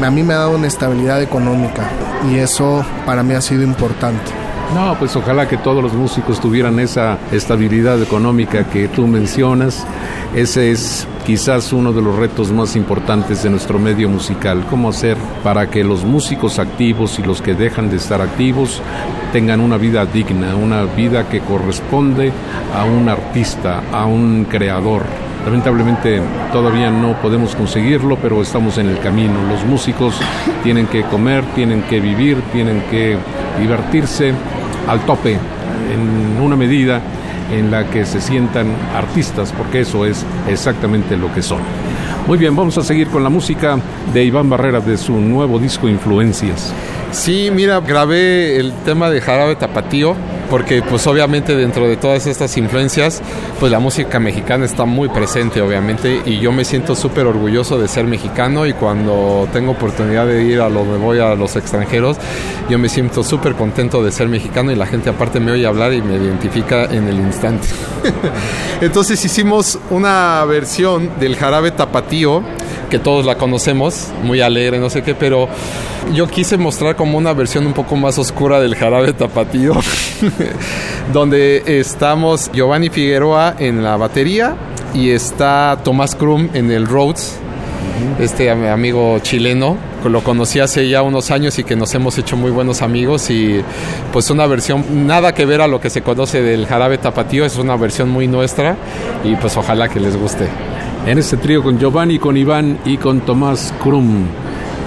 [0.00, 1.88] a mí me ha dado una estabilidad económica
[2.30, 4.42] y eso para mí ha sido importante.
[4.74, 9.86] No, pues ojalá que todos los músicos tuvieran esa estabilidad económica que tú mencionas.
[10.34, 14.64] Ese es quizás uno de los retos más importantes de nuestro medio musical.
[14.70, 18.80] ¿Cómo hacer para que los músicos activos y los que dejan de estar activos
[19.30, 22.32] tengan una vida digna, una vida que corresponde
[22.74, 25.02] a un artista, a un creador?
[25.44, 26.20] Lamentablemente
[26.52, 29.34] todavía no podemos conseguirlo, pero estamos en el camino.
[29.48, 30.14] Los músicos
[30.62, 33.16] tienen que comer, tienen que vivir, tienen que
[33.58, 34.32] divertirse
[34.88, 37.00] al tope, en una medida
[37.50, 41.58] en la que se sientan artistas, porque eso es exactamente lo que son.
[42.26, 43.78] Muy bien, vamos a seguir con la música
[44.14, 46.72] de Iván Barrera de su nuevo disco Influencias.
[47.10, 50.14] Sí, mira, grabé el tema de Jarabe Tapatío
[50.52, 53.22] porque pues obviamente dentro de todas estas influencias
[53.58, 57.88] pues la música mexicana está muy presente obviamente y yo me siento súper orgulloso de
[57.88, 62.18] ser mexicano y cuando tengo oportunidad de ir a me voy a los extranjeros
[62.68, 65.94] yo me siento súper contento de ser mexicano y la gente aparte me oye hablar
[65.94, 67.68] y me identifica en el instante.
[68.80, 72.42] Entonces hicimos una versión del jarabe tapatío
[72.92, 75.48] que todos la conocemos, muy alegre, no sé qué, pero
[76.12, 79.72] yo quise mostrar como una versión un poco más oscura del jarabe tapatío,
[81.14, 84.56] donde estamos Giovanni Figueroa en la batería
[84.92, 87.38] y está Tomás Krum en el Rhodes,
[88.20, 92.50] este amigo chileno, lo conocí hace ya unos años y que nos hemos hecho muy
[92.50, 93.64] buenos amigos y
[94.12, 97.56] pues una versión nada que ver a lo que se conoce del jarabe tapatío, es
[97.56, 98.76] una versión muy nuestra
[99.24, 100.46] y pues ojalá que les guste
[101.06, 104.24] en este trío con Giovanni, con Iván y con Tomás Krum.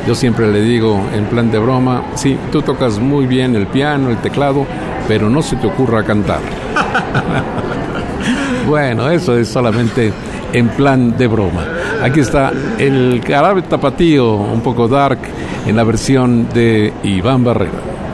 [0.08, 4.10] Yo siempre le digo en plan de broma, sí, tú tocas muy bien el piano,
[4.10, 4.66] el teclado,
[5.08, 6.40] pero no se te ocurra cantar.
[8.68, 10.14] bueno, eso es solamente
[10.54, 11.66] en plan de broma.
[12.02, 15.20] Aquí está el carabe tapatío, un poco dark,
[15.66, 18.05] en la versión de Iván Barrera.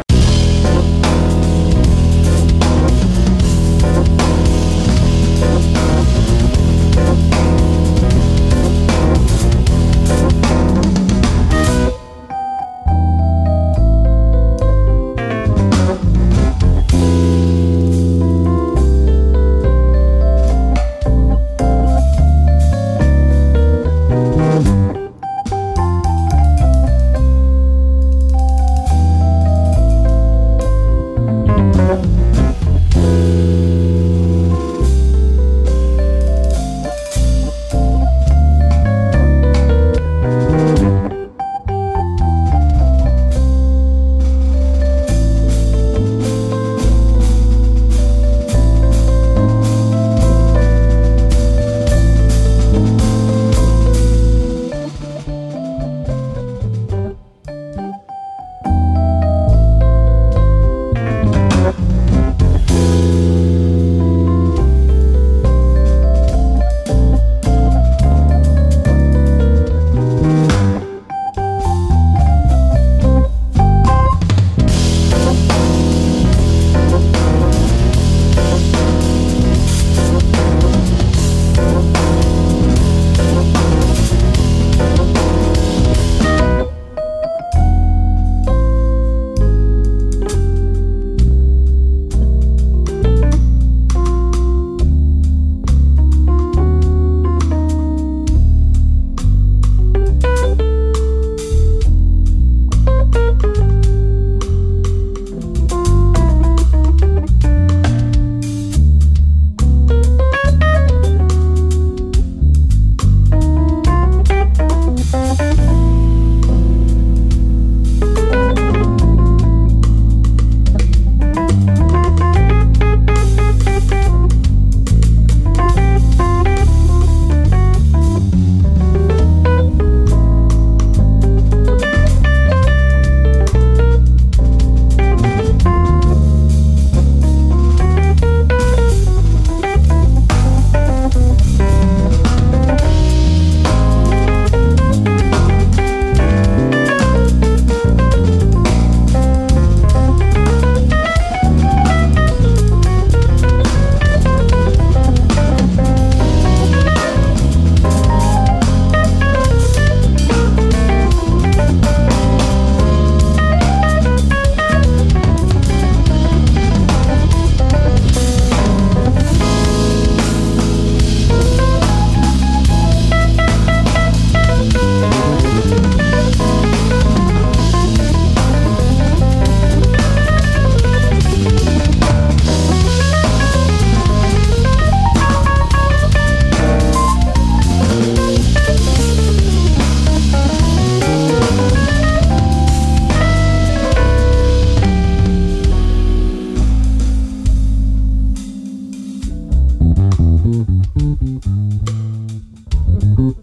[200.43, 200.65] Thank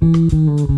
[0.03, 0.78] you.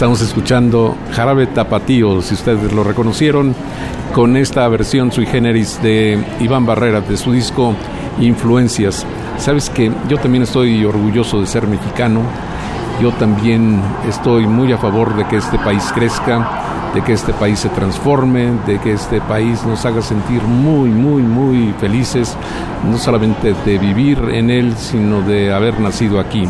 [0.00, 3.54] Estamos escuchando Jarabe Tapatío, si ustedes lo reconocieron,
[4.14, 7.74] con esta versión sui generis de Iván Barrera de su disco
[8.18, 9.04] Influencias.
[9.36, 12.22] Sabes que yo también estoy orgulloso de ser mexicano,
[13.02, 16.48] yo también estoy muy a favor de que este país crezca,
[16.94, 21.22] de que este país se transforme, de que este país nos haga sentir muy, muy,
[21.22, 22.38] muy felices,
[22.90, 26.48] no solamente de vivir en él, sino de haber nacido aquí.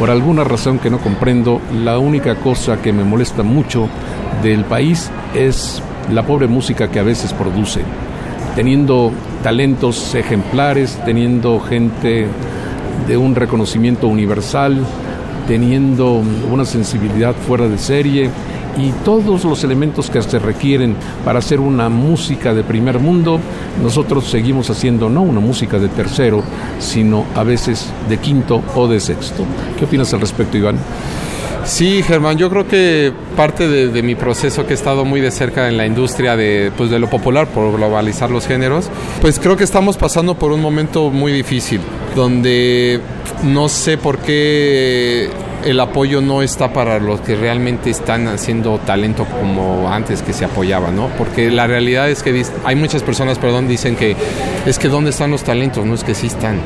[0.00, 3.86] Por alguna razón que no comprendo, la única cosa que me molesta mucho
[4.42, 7.82] del país es la pobre música que a veces produce.
[8.56, 12.28] Teniendo talentos ejemplares, teniendo gente
[13.06, 14.86] de un reconocimiento universal,
[15.46, 18.30] teniendo una sensibilidad fuera de serie,
[18.78, 20.96] y todos los elementos que se requieren
[21.26, 23.38] para hacer una música de primer mundo,
[23.82, 26.42] nosotros seguimos haciendo no una música de tercero,
[26.78, 29.44] sino a veces de quinto o de sexto.
[29.78, 30.76] ¿Qué opinas al respecto, Iván?
[31.64, 35.68] Sí, Germán, yo creo que parte de, mi proceso que he estado muy de cerca
[35.68, 38.88] en la industria de, pues, de lo popular por globalizar los géneros,
[39.20, 41.80] pues creo que estamos pasando por un momento muy difícil,
[42.16, 43.00] donde
[43.44, 45.30] no sé por qué
[45.64, 50.44] el apoyo no está para los que realmente están haciendo talento como antes que se
[50.44, 51.08] apoyaba, ¿no?
[51.18, 54.16] Porque la realidad es que hay muchas personas, perdón, dicen que
[54.66, 56.60] es que dónde están los talentos, no es que sí están,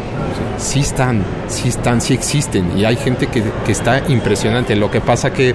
[0.58, 4.76] sí están, sí están, sí existen y hay gente que, está impresionante.
[4.76, 5.54] Lo que pasa que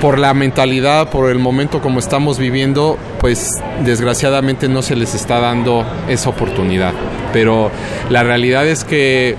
[0.00, 5.40] por la mentalidad, por el momento como estamos viviendo, pues desgraciadamente no se les está
[5.40, 6.92] dando esa oportunidad.
[7.32, 7.70] Pero
[8.10, 9.36] la realidad es que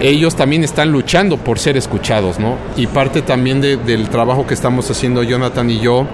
[0.00, 2.56] ellos también están luchando por ser escuchados, ¿no?
[2.76, 6.06] Y parte también del trabajo que estamos haciendo Jonathan y yo,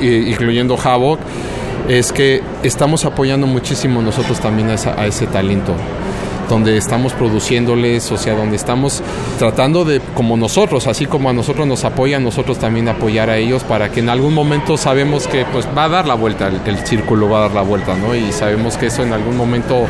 [0.00, 1.20] incluyendo Havok,
[1.88, 5.74] es que estamos apoyando muchísimo nosotros también a, ese talento
[6.48, 9.02] donde estamos produciéndoles, o sea, donde estamos
[9.38, 13.64] tratando de, como nosotros, así como a nosotros nos apoyan, nosotros también apoyar a ellos
[13.64, 16.86] para que en algún momento sabemos que pues va a dar la vuelta, el, el
[16.86, 18.14] círculo va a dar la vuelta, ¿no?
[18.14, 19.86] Y sabemos que eso en algún momento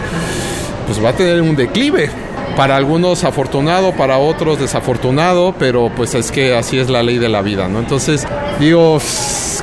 [0.86, 2.08] pues va a tener un declive,
[2.56, 7.28] para algunos afortunado, para otros desafortunado, pero pues es que así es la ley de
[7.28, 7.80] la vida, ¿no?
[7.80, 8.26] Entonces,
[8.60, 8.98] digo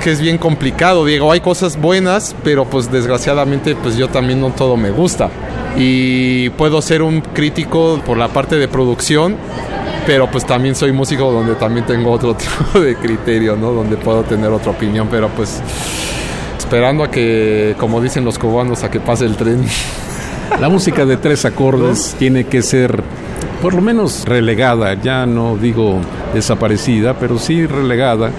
[0.04, 4.50] que es bien complicado, digo, hay cosas buenas, pero pues desgraciadamente pues yo también no
[4.50, 5.30] todo me gusta.
[5.78, 9.38] Y puedo ser un crítico por la parte de producción,
[10.06, 12.36] pero pues también soy músico donde también tengo otro
[12.74, 13.72] tipo de criterio, ¿no?
[13.72, 15.62] Donde puedo tener otra opinión, pero pues
[16.58, 19.66] esperando a que, como dicen los cubanos, a que pase el tren.
[20.60, 23.04] La música de tres acordes tiene que ser
[23.62, 26.00] por lo menos relegada, ya no digo
[26.34, 28.32] desaparecida, pero sí relegada.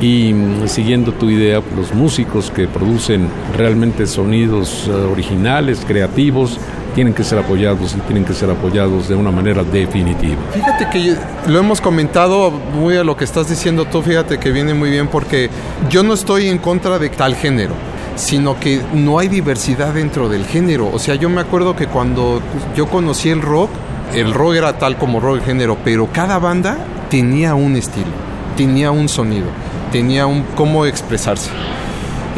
[0.00, 6.58] Y mm, siguiendo tu idea, los músicos que producen realmente sonidos eh, originales, creativos,
[6.94, 10.40] tienen que ser apoyados y tienen que ser apoyados de una manera definitiva.
[10.52, 11.16] Fíjate que
[11.50, 15.08] lo hemos comentado muy a lo que estás diciendo tú, fíjate que viene muy bien
[15.08, 15.50] porque
[15.90, 17.74] yo no estoy en contra de tal género
[18.18, 20.90] sino que no hay diversidad dentro del género.
[20.92, 22.42] O sea, yo me acuerdo que cuando
[22.76, 23.70] yo conocí el rock,
[24.14, 28.10] el rock era tal como rock género, pero cada banda tenía un estilo,
[28.56, 29.46] tenía un sonido,
[29.92, 31.50] tenía un cómo expresarse.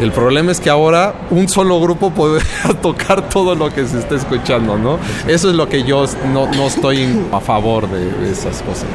[0.01, 2.41] El problema es que ahora un solo grupo puede
[2.81, 4.97] tocar todo lo que se está escuchando, ¿no?
[5.27, 8.85] Eso es lo que yo no, estoy a favor de, esas cosas.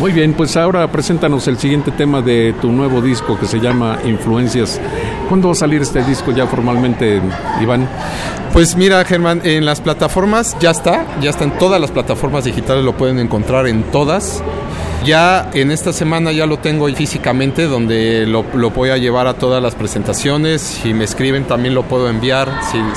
[0.00, 4.00] Muy bien, pues ahora preséntanos el siguiente tema de tu nuevo disco que se llama
[4.04, 4.80] Influencias.
[5.28, 7.20] ¿Cuándo va a salir este disco ya formalmente,
[7.60, 7.88] Iván?
[8.52, 12.84] Pues mira, Germán, en las plataformas ya está, ya está en todas las plataformas digitales,
[12.84, 14.42] lo pueden encontrar en todas.
[15.04, 19.60] Ya en esta semana ya lo tengo físicamente, donde lo, voy a llevar a todas
[19.60, 20.60] las presentaciones.
[20.60, 22.48] Si me escriben también lo puedo enviar.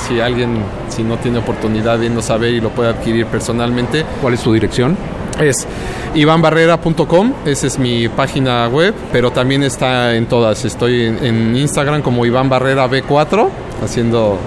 [0.06, 4.04] Si, alguien, si no tiene oportunidad de no saber y lo puede adquirir personalmente.
[4.20, 4.96] ¿Cuál es tu dirección?
[5.40, 5.66] Es
[6.14, 10.64] ivanbarrera.com, esa es mi página web, pero también está en todas.
[10.64, 13.48] Estoy en, Instagram como Iván Barrera B4,
[13.82, 14.38] haciendo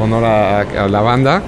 [0.00, 1.42] honor a la banda.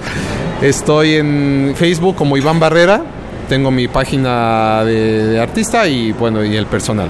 [0.62, 3.15] Estoy en Facebook como Iván Barrera
[3.48, 7.08] tengo mi página de, artista y bueno, y el personal.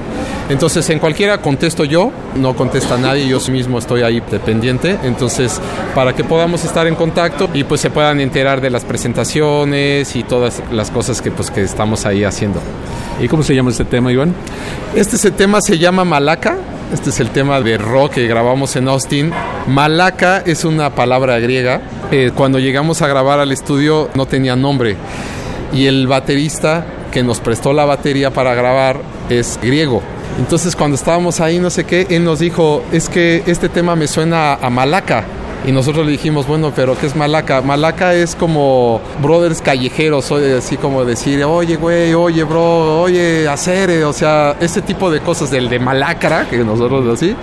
[0.49, 4.99] Entonces, en cualquiera contesto yo, no contesta nadie, yo mismo estoy ahí dependiente.
[5.03, 5.61] Entonces,
[5.95, 10.23] para que podamos estar en contacto y pues se puedan enterar de las presentaciones y
[10.23, 12.61] todas las cosas que pues que estamos ahí haciendo.
[13.21, 14.35] ¿Y cómo se llama este tema, Iván?
[14.95, 16.57] Este tema se llama Malaca.
[16.93, 19.33] Este es el tema de rock que grabamos en Austin.
[19.67, 21.81] Malaca es una palabra griega.
[22.13, 24.97] Eh, cuando llegamos a grabar al estudio no tenía nombre
[25.77, 28.99] y el baterista que nos prestó la batería para grabar
[29.29, 30.03] es griego.
[30.39, 34.07] Entonces cuando estábamos ahí, no sé qué, él nos dijo, es que este tema me
[34.07, 35.25] suena a Malaca.
[35.67, 37.61] Y nosotros le dijimos, bueno, pero ¿qué es Malaca?
[37.61, 44.13] Malaca es como brothers callejeros, así como decir, oye, güey, oye, bro, oye, hacer, o
[44.13, 47.35] sea, ese tipo de cosas del de Malacra, que nosotros así,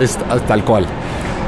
[0.00, 0.16] es
[0.46, 0.86] tal cual.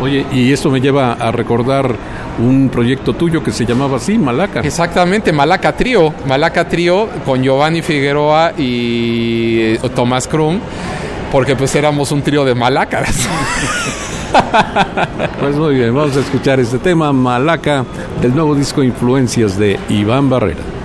[0.01, 1.97] Oye, y esto me lleva a recordar
[2.39, 4.61] un proyecto tuyo que se llamaba así, Malaca.
[4.61, 6.15] Exactamente, Malaca Trío.
[6.27, 10.61] Malaca Trío con Giovanni Figueroa y eh, Tomás Krum,
[11.33, 13.29] porque pues éramos un trío de malacas.
[15.41, 17.85] Pues muy bien, vamos a escuchar este tema, Malaca,
[18.21, 20.78] del nuevo disco Influencias de Iván Barrera.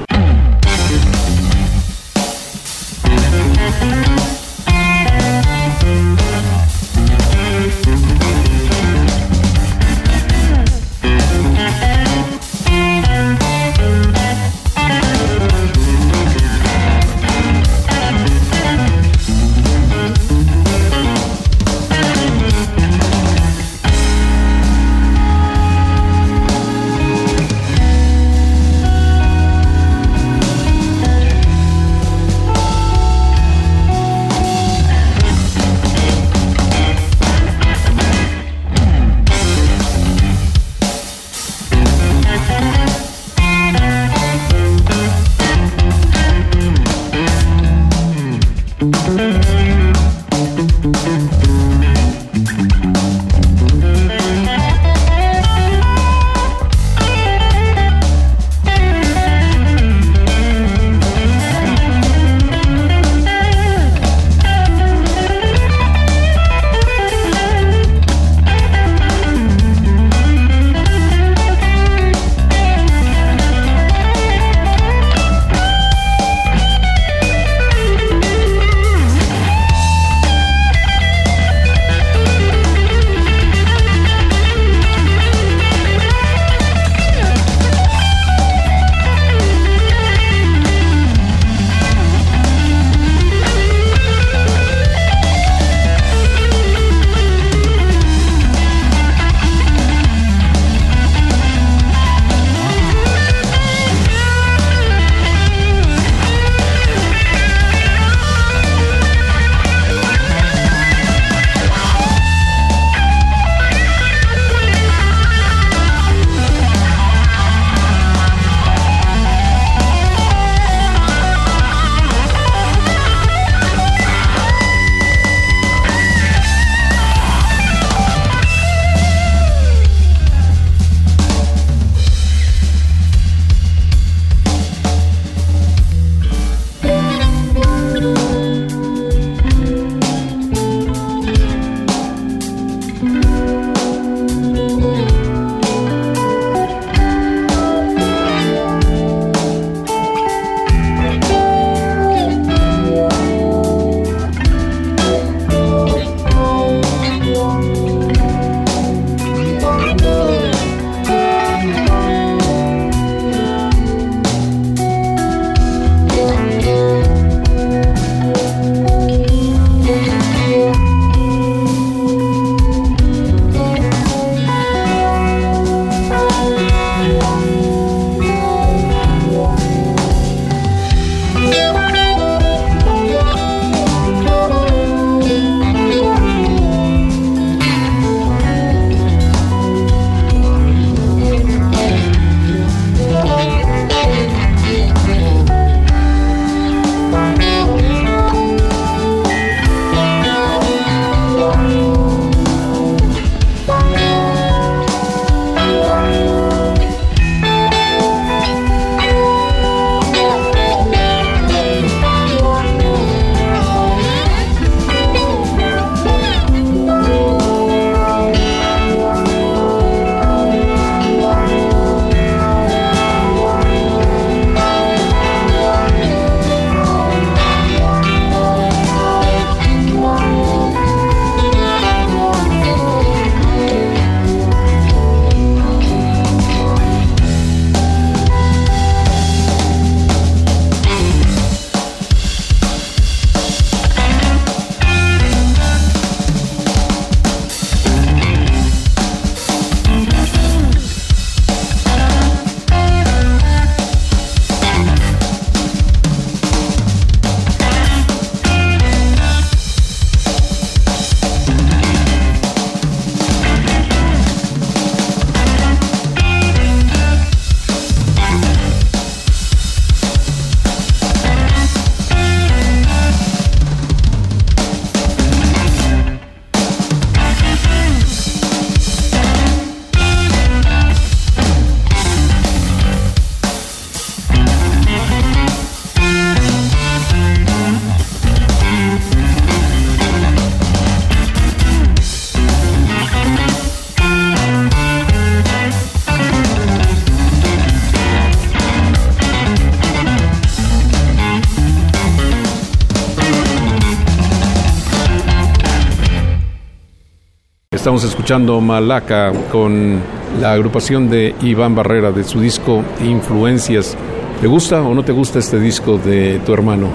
[307.84, 309.99] Estamos escuchando Malaca con
[310.39, 313.97] la agrupación de Iván Barrera de su disco Influencias.
[314.39, 316.88] ¿Te gusta o no te gusta este disco de tu hermano?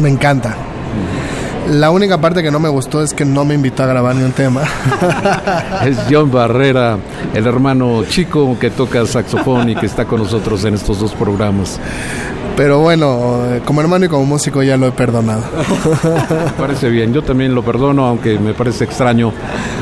[0.00, 0.56] Me encanta.
[1.68, 4.22] La única parte que no me gustó es que no me invitó a grabar ni
[4.22, 4.62] un tema.
[5.84, 6.96] es John Barrera,
[7.34, 11.78] el hermano chico que toca saxofón y que está con nosotros en estos dos programas.
[12.58, 15.42] Pero bueno, como hermano y como músico ya lo he perdonado.
[16.44, 19.32] me parece bien, yo también lo perdono, aunque me parece extraño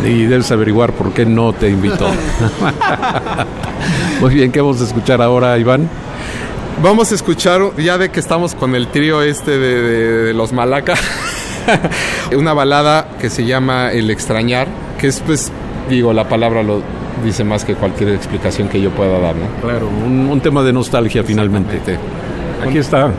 [0.05, 2.07] y debes averiguar por qué no te invitó.
[4.21, 5.89] Muy bien, ¿qué vamos a escuchar ahora, Iván?
[6.83, 10.53] Vamos a escuchar, ya de que estamos con el trío este de, de- de los
[10.53, 10.93] Malaca,
[12.37, 14.69] una balada que se llama El extrañar,
[15.01, 15.51] que es pues,
[15.89, 16.83] digo, la palabra lo
[17.25, 19.47] dice más que cualquier explicación que yo pueda dar, ¿no?
[19.63, 21.81] Claro, un, un tema de nostalgia finalmente.
[22.67, 23.13] Aquí está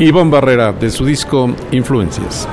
[0.00, 2.48] Iván Barrera de su disco Influencias.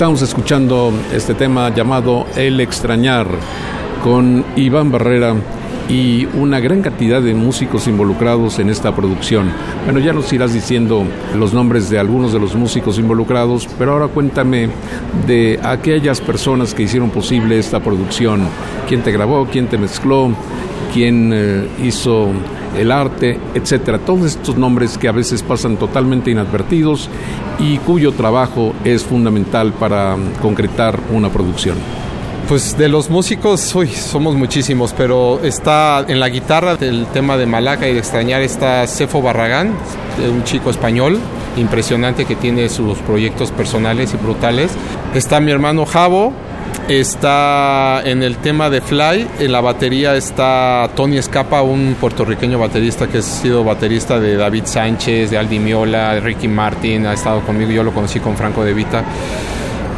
[0.00, 3.26] Estamos escuchando este tema llamado El extrañar
[4.02, 5.34] con Iván Barrera
[5.90, 9.52] y una gran cantidad de músicos involucrados en esta producción.
[9.84, 11.04] Bueno, ya nos irás diciendo
[11.36, 14.70] los nombres de algunos de los músicos involucrados, pero ahora cuéntame
[15.26, 18.48] de aquellas personas que hicieron posible esta producción.
[18.88, 19.48] ¿Quién te grabó?
[19.52, 20.30] ¿Quién te mezcló?
[20.94, 22.30] ¿Quién eh, hizo
[22.76, 23.98] el arte, etcétera?
[23.98, 27.08] Todos estos nombres que a veces pasan totalmente inadvertidos
[27.58, 31.76] y cuyo trabajo es fundamental para concretar una producción.
[32.48, 37.46] Pues de los músicos, uy, somos muchísimos, pero está en la guitarra del tema de
[37.46, 39.72] Malaca y de extrañar está Cefo Barragán,
[40.28, 41.20] un chico español
[41.56, 44.72] impresionante que tiene sus proyectos personales y brutales.
[45.14, 46.32] Está mi hermano Javo,
[46.98, 53.06] está en el tema de Fly, en la batería está Tony Escapa, un puertorriqueño baterista
[53.06, 57.42] que ha sido baterista de David Sánchez, de Aldi Miola, de Ricky Martin, ha estado
[57.42, 59.04] conmigo, yo lo conocí con Franco de Vita.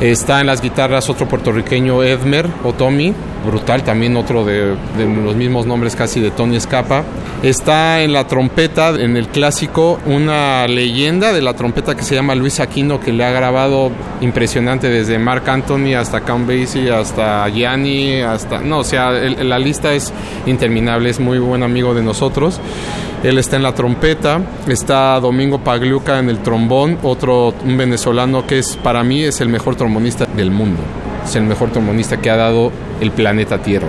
[0.02, 3.14] Está en las guitarras otro puertorriqueño, Edmer o Tommy,
[3.44, 7.04] brutal, también otro de, los mismos nombres casi de Tony Escapa.
[7.42, 12.34] Está en la trompeta, en el clásico, una leyenda de la trompeta que se llama
[12.34, 13.90] Luis Aquino, que le ha grabado
[14.20, 18.60] impresionante desde Mark Anthony hasta Count Basie, hasta Gianni, hasta...
[18.60, 20.12] No, o sea, la lista es
[20.46, 22.60] interminable, es muy buen amigo de nosotros.
[23.22, 28.58] Él está en la trompeta, está Domingo Pagliuca en el trombón, otro un venezolano que
[28.58, 30.80] es para mí es el mejor trombonista del mundo.
[31.24, 33.88] Es el mejor trombonista que ha dado el planeta Tierra.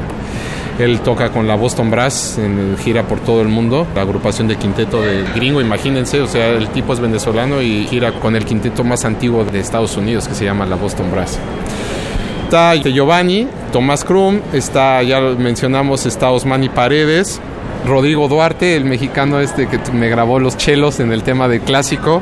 [0.80, 4.56] Él toca con la Boston Brass, en, gira por todo el mundo, la agrupación de
[4.56, 8.84] quinteto de gringo, imagínense, o sea, el tipo es venezolano y gira con el quinteto
[8.84, 11.38] más antiguo de Estados Unidos que se llama la Boston Brass.
[12.46, 17.40] Está Giovanni, Tomás Krum, está, ya lo mencionamos, está Osmani Paredes,
[17.86, 22.22] Rodrigo Duarte, el mexicano este que me grabó los chelos en el tema de clásico.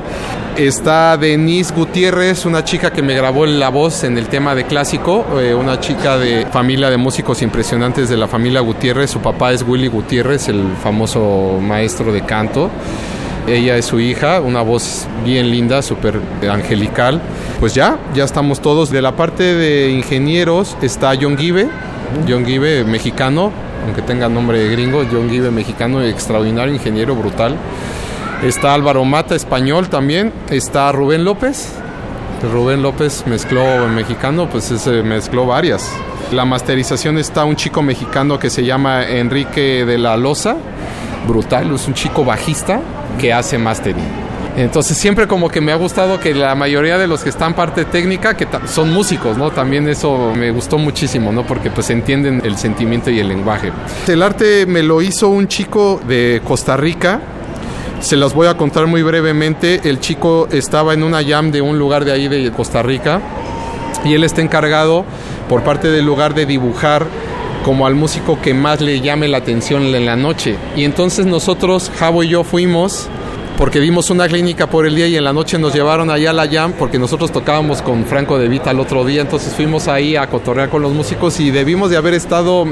[0.57, 5.23] Está Denise Gutiérrez, una chica que me grabó la voz en el tema de clásico,
[5.39, 9.11] eh, una chica de familia de músicos impresionantes de la familia Gutiérrez.
[9.11, 12.71] Su papá es Willy Gutiérrez, el famoso maestro de canto.
[13.47, 16.19] Ella es su hija, una voz bien linda, súper
[16.49, 17.21] angelical.
[17.59, 18.89] Pues ya, ya estamos todos.
[18.89, 21.67] De la parte de ingenieros está John Give,
[22.27, 23.51] John Give, mexicano,
[23.85, 27.55] aunque tenga nombre de gringo, John Give, mexicano, extraordinario, ingeniero, brutal.
[28.43, 30.33] Está Álvaro Mata, español también.
[30.49, 31.73] Está Rubén López.
[32.51, 35.91] Rubén López mezcló en mexicano, pues ese mezcló varias.
[36.31, 40.55] La masterización está un chico mexicano que se llama Enrique de la Loza,
[41.27, 42.81] brutal, es un chico bajista
[43.19, 44.30] que hace mastering.
[44.61, 47.83] Entonces siempre como que me ha gustado que la mayoría de los que están parte
[47.83, 49.49] técnica, que son músicos, ¿no?
[49.49, 51.47] También eso me gustó muchísimo, ¿no?
[51.47, 53.71] Porque pues entienden el sentimiento y el lenguaje.
[54.07, 57.21] El arte me lo hizo un chico de Costa Rica,
[58.01, 59.81] se los voy a contar muy brevemente.
[59.83, 63.19] El chico estaba en una jam de un lugar de ahí de Costa Rica
[64.05, 65.05] y él está encargado
[65.49, 67.07] por parte del lugar de dibujar
[67.65, 70.55] como al músico que más le llame la atención en la noche.
[70.75, 73.09] Y entonces nosotros, Javo y yo, fuimos
[73.57, 76.33] porque dimos una clínica por el día y en la noche nos llevaron allá a
[76.33, 80.15] la jam porque nosotros tocábamos con Franco de Vita el otro día, entonces fuimos ahí
[80.15, 82.65] a cotorrear con los músicos y debimos de haber estado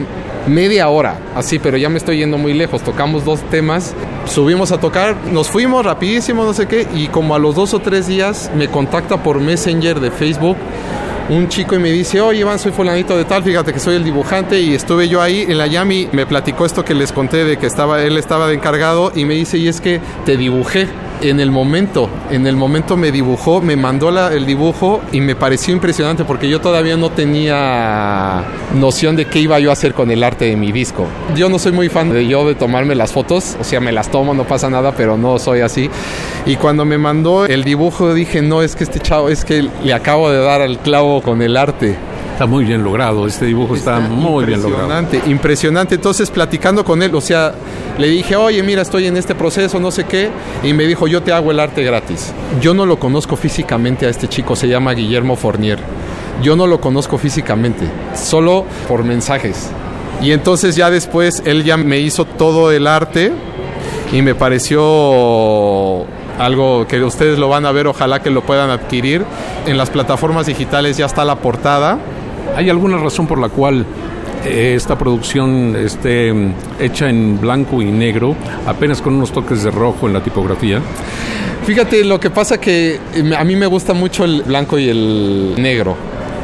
[0.47, 3.93] media hora, así, pero ya me estoy yendo muy lejos, tocamos dos temas,
[4.25, 7.79] subimos a tocar, nos fuimos rapidísimo, no sé qué, y como a los dos o
[7.79, 10.57] tres días me contacta por Messenger de Facebook
[11.29, 14.03] un chico y me dice, oye Iván, soy fulanito de tal, fíjate que soy el
[14.03, 17.57] dibujante y estuve yo ahí en la Yami, me platicó esto que les conté de
[17.57, 20.87] que estaba, él estaba de encargado y me dice, y es que te dibujé
[21.21, 25.73] en el momento, en el momento me dibujó, me mandó el dibujo y me pareció
[25.73, 28.43] impresionante porque yo todavía no tenía
[28.75, 31.07] noción de qué iba yo a hacer con el arte de mi disco.
[31.35, 34.09] Yo no soy muy fan de yo de tomarme las fotos, o sea, me las
[34.09, 35.89] tomo, no pasa nada, pero no soy así.
[36.45, 39.93] Y cuando me mandó el dibujo dije, no, es que este chavo, es que le
[39.93, 41.97] acabo de dar al clavo con el arte.
[42.33, 44.85] Está muy bien logrado, este dibujo está, muy bien logrado.
[44.85, 45.95] Impresionante, impresionante.
[45.95, 47.53] Entonces, platicando con él, o sea,
[47.99, 50.29] le dije, oye, mira, estoy en este proceso, no sé qué,
[50.63, 52.33] y me dijo, yo te hago el arte gratis.
[52.61, 55.79] Yo no lo conozco físicamente a este chico, se llama Guillermo Fournier.
[56.41, 57.85] Yo no lo conozco físicamente,
[58.15, 59.69] solo por mensajes.
[60.21, 63.33] Y entonces ya después él ya me hizo todo el arte
[64.13, 66.05] y me pareció
[66.39, 69.25] algo que ustedes lo van a ver, ojalá que lo puedan adquirir.
[69.67, 71.99] En las plataformas digitales ya está la portada
[72.55, 73.85] ¿Hay alguna razón por la cual
[74.45, 78.35] esta producción esté mm, hecha en blanco y negro,
[78.65, 80.81] apenas con unos toques de rojo en la tipografía?
[81.65, 85.55] Fíjate, lo que pasa que eh, a mí me gusta mucho el blanco y el
[85.57, 85.95] negro.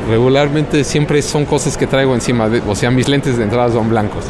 [0.10, 4.26] Regularmente siempre son cosas que traigo encima, o sea, mis lentes de entrada son blancos.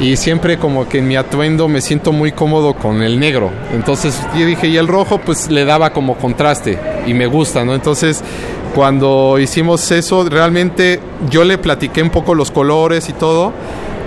[0.00, 3.50] Y siempre como que en mi atuendo me siento muy cómodo con el negro.
[3.74, 7.74] Entonces yo dije, y el rojo pues le daba como contraste y me gusta, ¿no?
[7.74, 8.24] Entonces
[8.74, 13.52] cuando hicimos eso, realmente yo le platiqué un poco los colores y todo.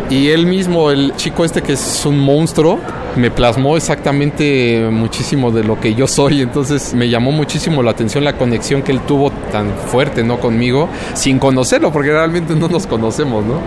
[0.10, 2.80] Y él mismo, el chico este que es un monstruo,
[3.16, 6.42] me plasmó exactamente muchísimo de lo que yo soy.
[6.42, 10.40] Entonces me llamó muchísimo la atención la conexión que él tuvo tan fuerte, ¿no?
[10.40, 13.60] Conmigo, sin conocerlo, porque realmente no nos conocemos, ¿no?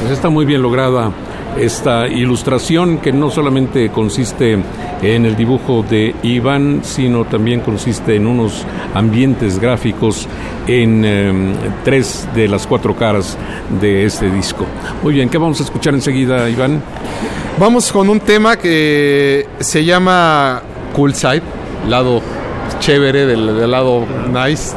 [0.00, 1.10] Pues está muy bien lograda
[1.58, 4.58] esta ilustración que no solamente consiste
[5.02, 8.64] en el dibujo de Iván, sino también consiste en unos
[8.94, 10.26] ambientes gráficos
[10.66, 11.52] en em,
[11.84, 13.36] tres de las cuatro caras
[13.80, 14.66] de este disco.
[15.02, 16.82] Muy bien, ¿qué vamos a escuchar enseguida, Iván?
[17.56, 20.60] Vamos con un tema que se llama
[20.92, 21.42] Cool Side,
[21.88, 22.20] lado
[22.80, 24.74] chévere del, lado nice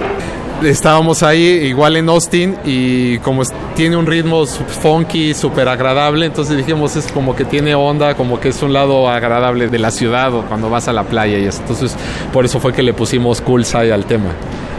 [0.63, 3.43] estábamos ahí igual en Austin y como
[3.75, 8.49] tiene un ritmo funky, súper agradable, entonces dijimos es como que tiene onda, como que
[8.49, 11.61] es un lado agradable de la ciudad o cuando vas a la playa y eso.
[11.61, 11.95] Entonces
[12.31, 14.29] por eso fue que le pusimos Cool Side al tema.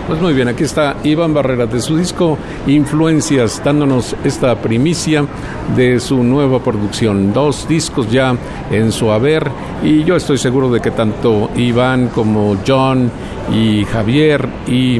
[0.08, 5.26] Pues muy bien, aquí está Iván Barrera de su disco Influencias, dándonos esta primicia
[5.76, 7.34] de su nueva producción.
[7.34, 8.34] Dos discos ya
[8.70, 9.50] en su haber
[9.84, 13.10] y yo estoy seguro de que tanto Iván como John
[13.52, 14.98] y Javier y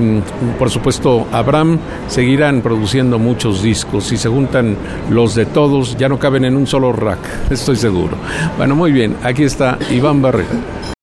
[0.59, 4.05] por supuesto Abraham seguirán produciendo muchos discos.
[4.05, 4.77] Si se juntan
[5.09, 7.21] los de todos, ya no caben en un solo rack,
[7.51, 8.19] estoy seguro.
[8.59, 10.98] Bueno, muy bien, aquí está Iván Barrera.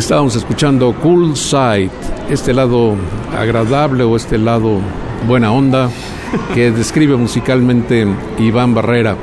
[0.00, 1.90] Estábamos escuchando Cool Side,
[2.30, 2.94] este lado
[3.38, 4.78] agradable o este lado
[5.28, 5.90] buena onda
[6.54, 8.06] que describe musicalmente
[8.38, 9.14] Iván Barrera.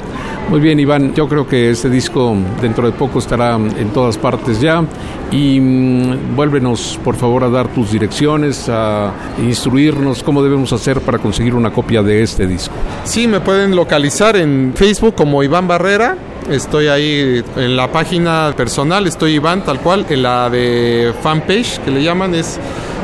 [0.52, 4.62] Muy bien, Iván, yo creo que este disco dentro de poco estará en todas partes
[4.62, 4.84] ya
[5.32, 11.18] y mm, vuélvenos por favor a dar tus direcciones, a instruirnos cómo debemos hacer para
[11.18, 12.76] conseguir una copia de este disco.
[13.04, 16.16] Sí, me pueden localizar en Facebook como Iván Barrera
[16.49, 21.91] Estoy ahí en la página personal, estoy Iván tal cual, en la de fanpage que
[21.91, 22.57] le llaman es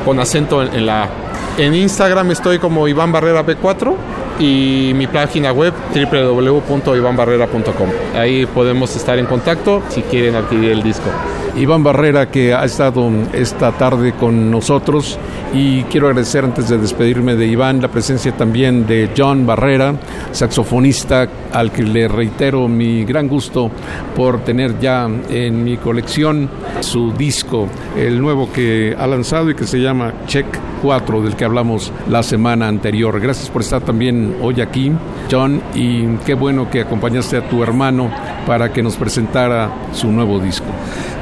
[0.05, 1.09] con acento en, la
[1.57, 3.95] En Instagram estoy como Iván Barrera B4
[4.39, 7.89] y mi página web www.ivanbarrera.com.
[8.15, 11.09] Ahí podemos estar en contacto si quieren adquirir el disco.
[11.55, 15.19] Iván Barrera que ha estado esta tarde con nosotros
[15.53, 19.93] y quiero agradecer antes de despedirme de Iván la presencia también de John Barrera,
[20.31, 23.69] saxofonista al que le reitero mi gran gusto
[24.15, 26.49] por tener ya en mi colección
[26.79, 31.45] su disco, el nuevo que ha lanzado y que se llama Check 4 del que
[31.45, 33.19] hablamos la semana anterior.
[33.21, 34.91] Gracias por estar también hoy aquí,
[35.31, 38.11] John, y qué bueno que acompañaste a tu hermano
[38.45, 40.67] para que nos presentara su nuevo disco.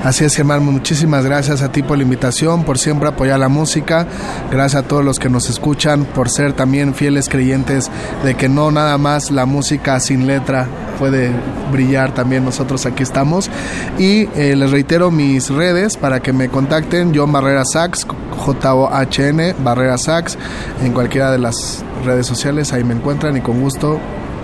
[0.03, 4.07] Así es, Germán, muchísimas gracias a ti por la invitación, por siempre apoyar la música.
[4.49, 7.91] Gracias a todos los que nos escuchan por ser también fieles creyentes
[8.23, 10.67] de que no nada más la música sin letra
[10.97, 11.31] puede
[11.71, 13.51] brillar, también nosotros aquí estamos.
[13.99, 18.07] Y eh, les reitero mis redes para que me contacten, John Barrera Sax,
[18.37, 20.35] J-O-H-N, Barrera Sax,
[20.83, 23.99] en cualquiera de las redes sociales, ahí me encuentran y con gusto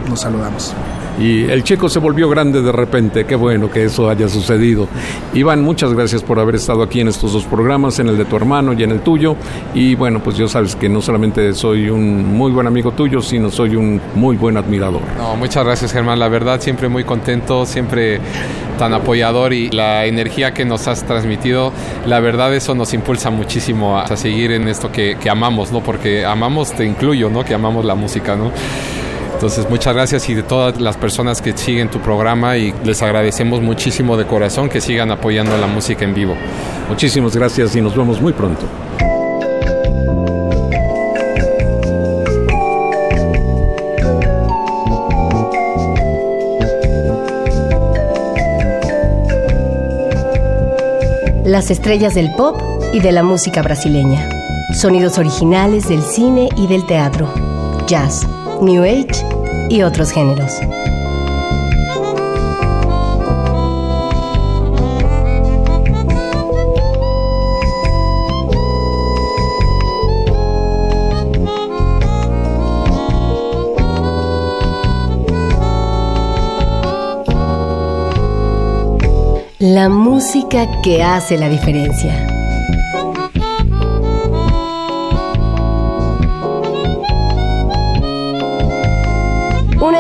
[0.07, 0.75] nos saludamos.
[1.19, 3.25] Y el checo se volvió grande de repente.
[3.25, 4.87] Qué bueno que eso haya sucedido.
[5.33, 8.35] Iván, muchas gracias por haber estado aquí en estos dos programas, en el de tu
[8.35, 9.35] hermano y en el tuyo.
[9.73, 13.49] Y bueno, pues yo sabes que no solamente soy un muy buen amigo tuyo, sino
[13.49, 15.01] soy un muy buen admirador.
[15.17, 16.19] No, muchas gracias Germán.
[16.19, 18.19] La verdad, siempre muy contento, siempre
[18.77, 21.73] tan apoyador y la energía que nos has transmitido,
[22.05, 25.81] la verdad eso nos impulsa muchísimo a, seguir en esto que, que amamos, ¿no?
[25.81, 27.43] Porque amamos, te incluyo, ¿no?
[27.43, 28.51] Que amamos la música, ¿no?
[29.37, 33.61] Entonces, muchas gracias y de todas las personas que siguen tu programa y les agradecemos
[33.61, 36.35] muchísimo de corazón que sigan apoyando la música en vivo.
[36.89, 38.65] Muchísimas gracias y nos vemos muy pronto.
[51.45, 52.59] Las estrellas del pop
[52.91, 54.27] y de la música brasileña.
[54.73, 57.31] Sonidos originales del cine y del teatro.
[57.85, 58.27] Jazz
[58.61, 59.25] New Age
[59.69, 60.51] y otros géneros.
[79.59, 82.36] La música que hace la diferencia.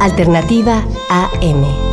[0.00, 1.89] Alternativa AM.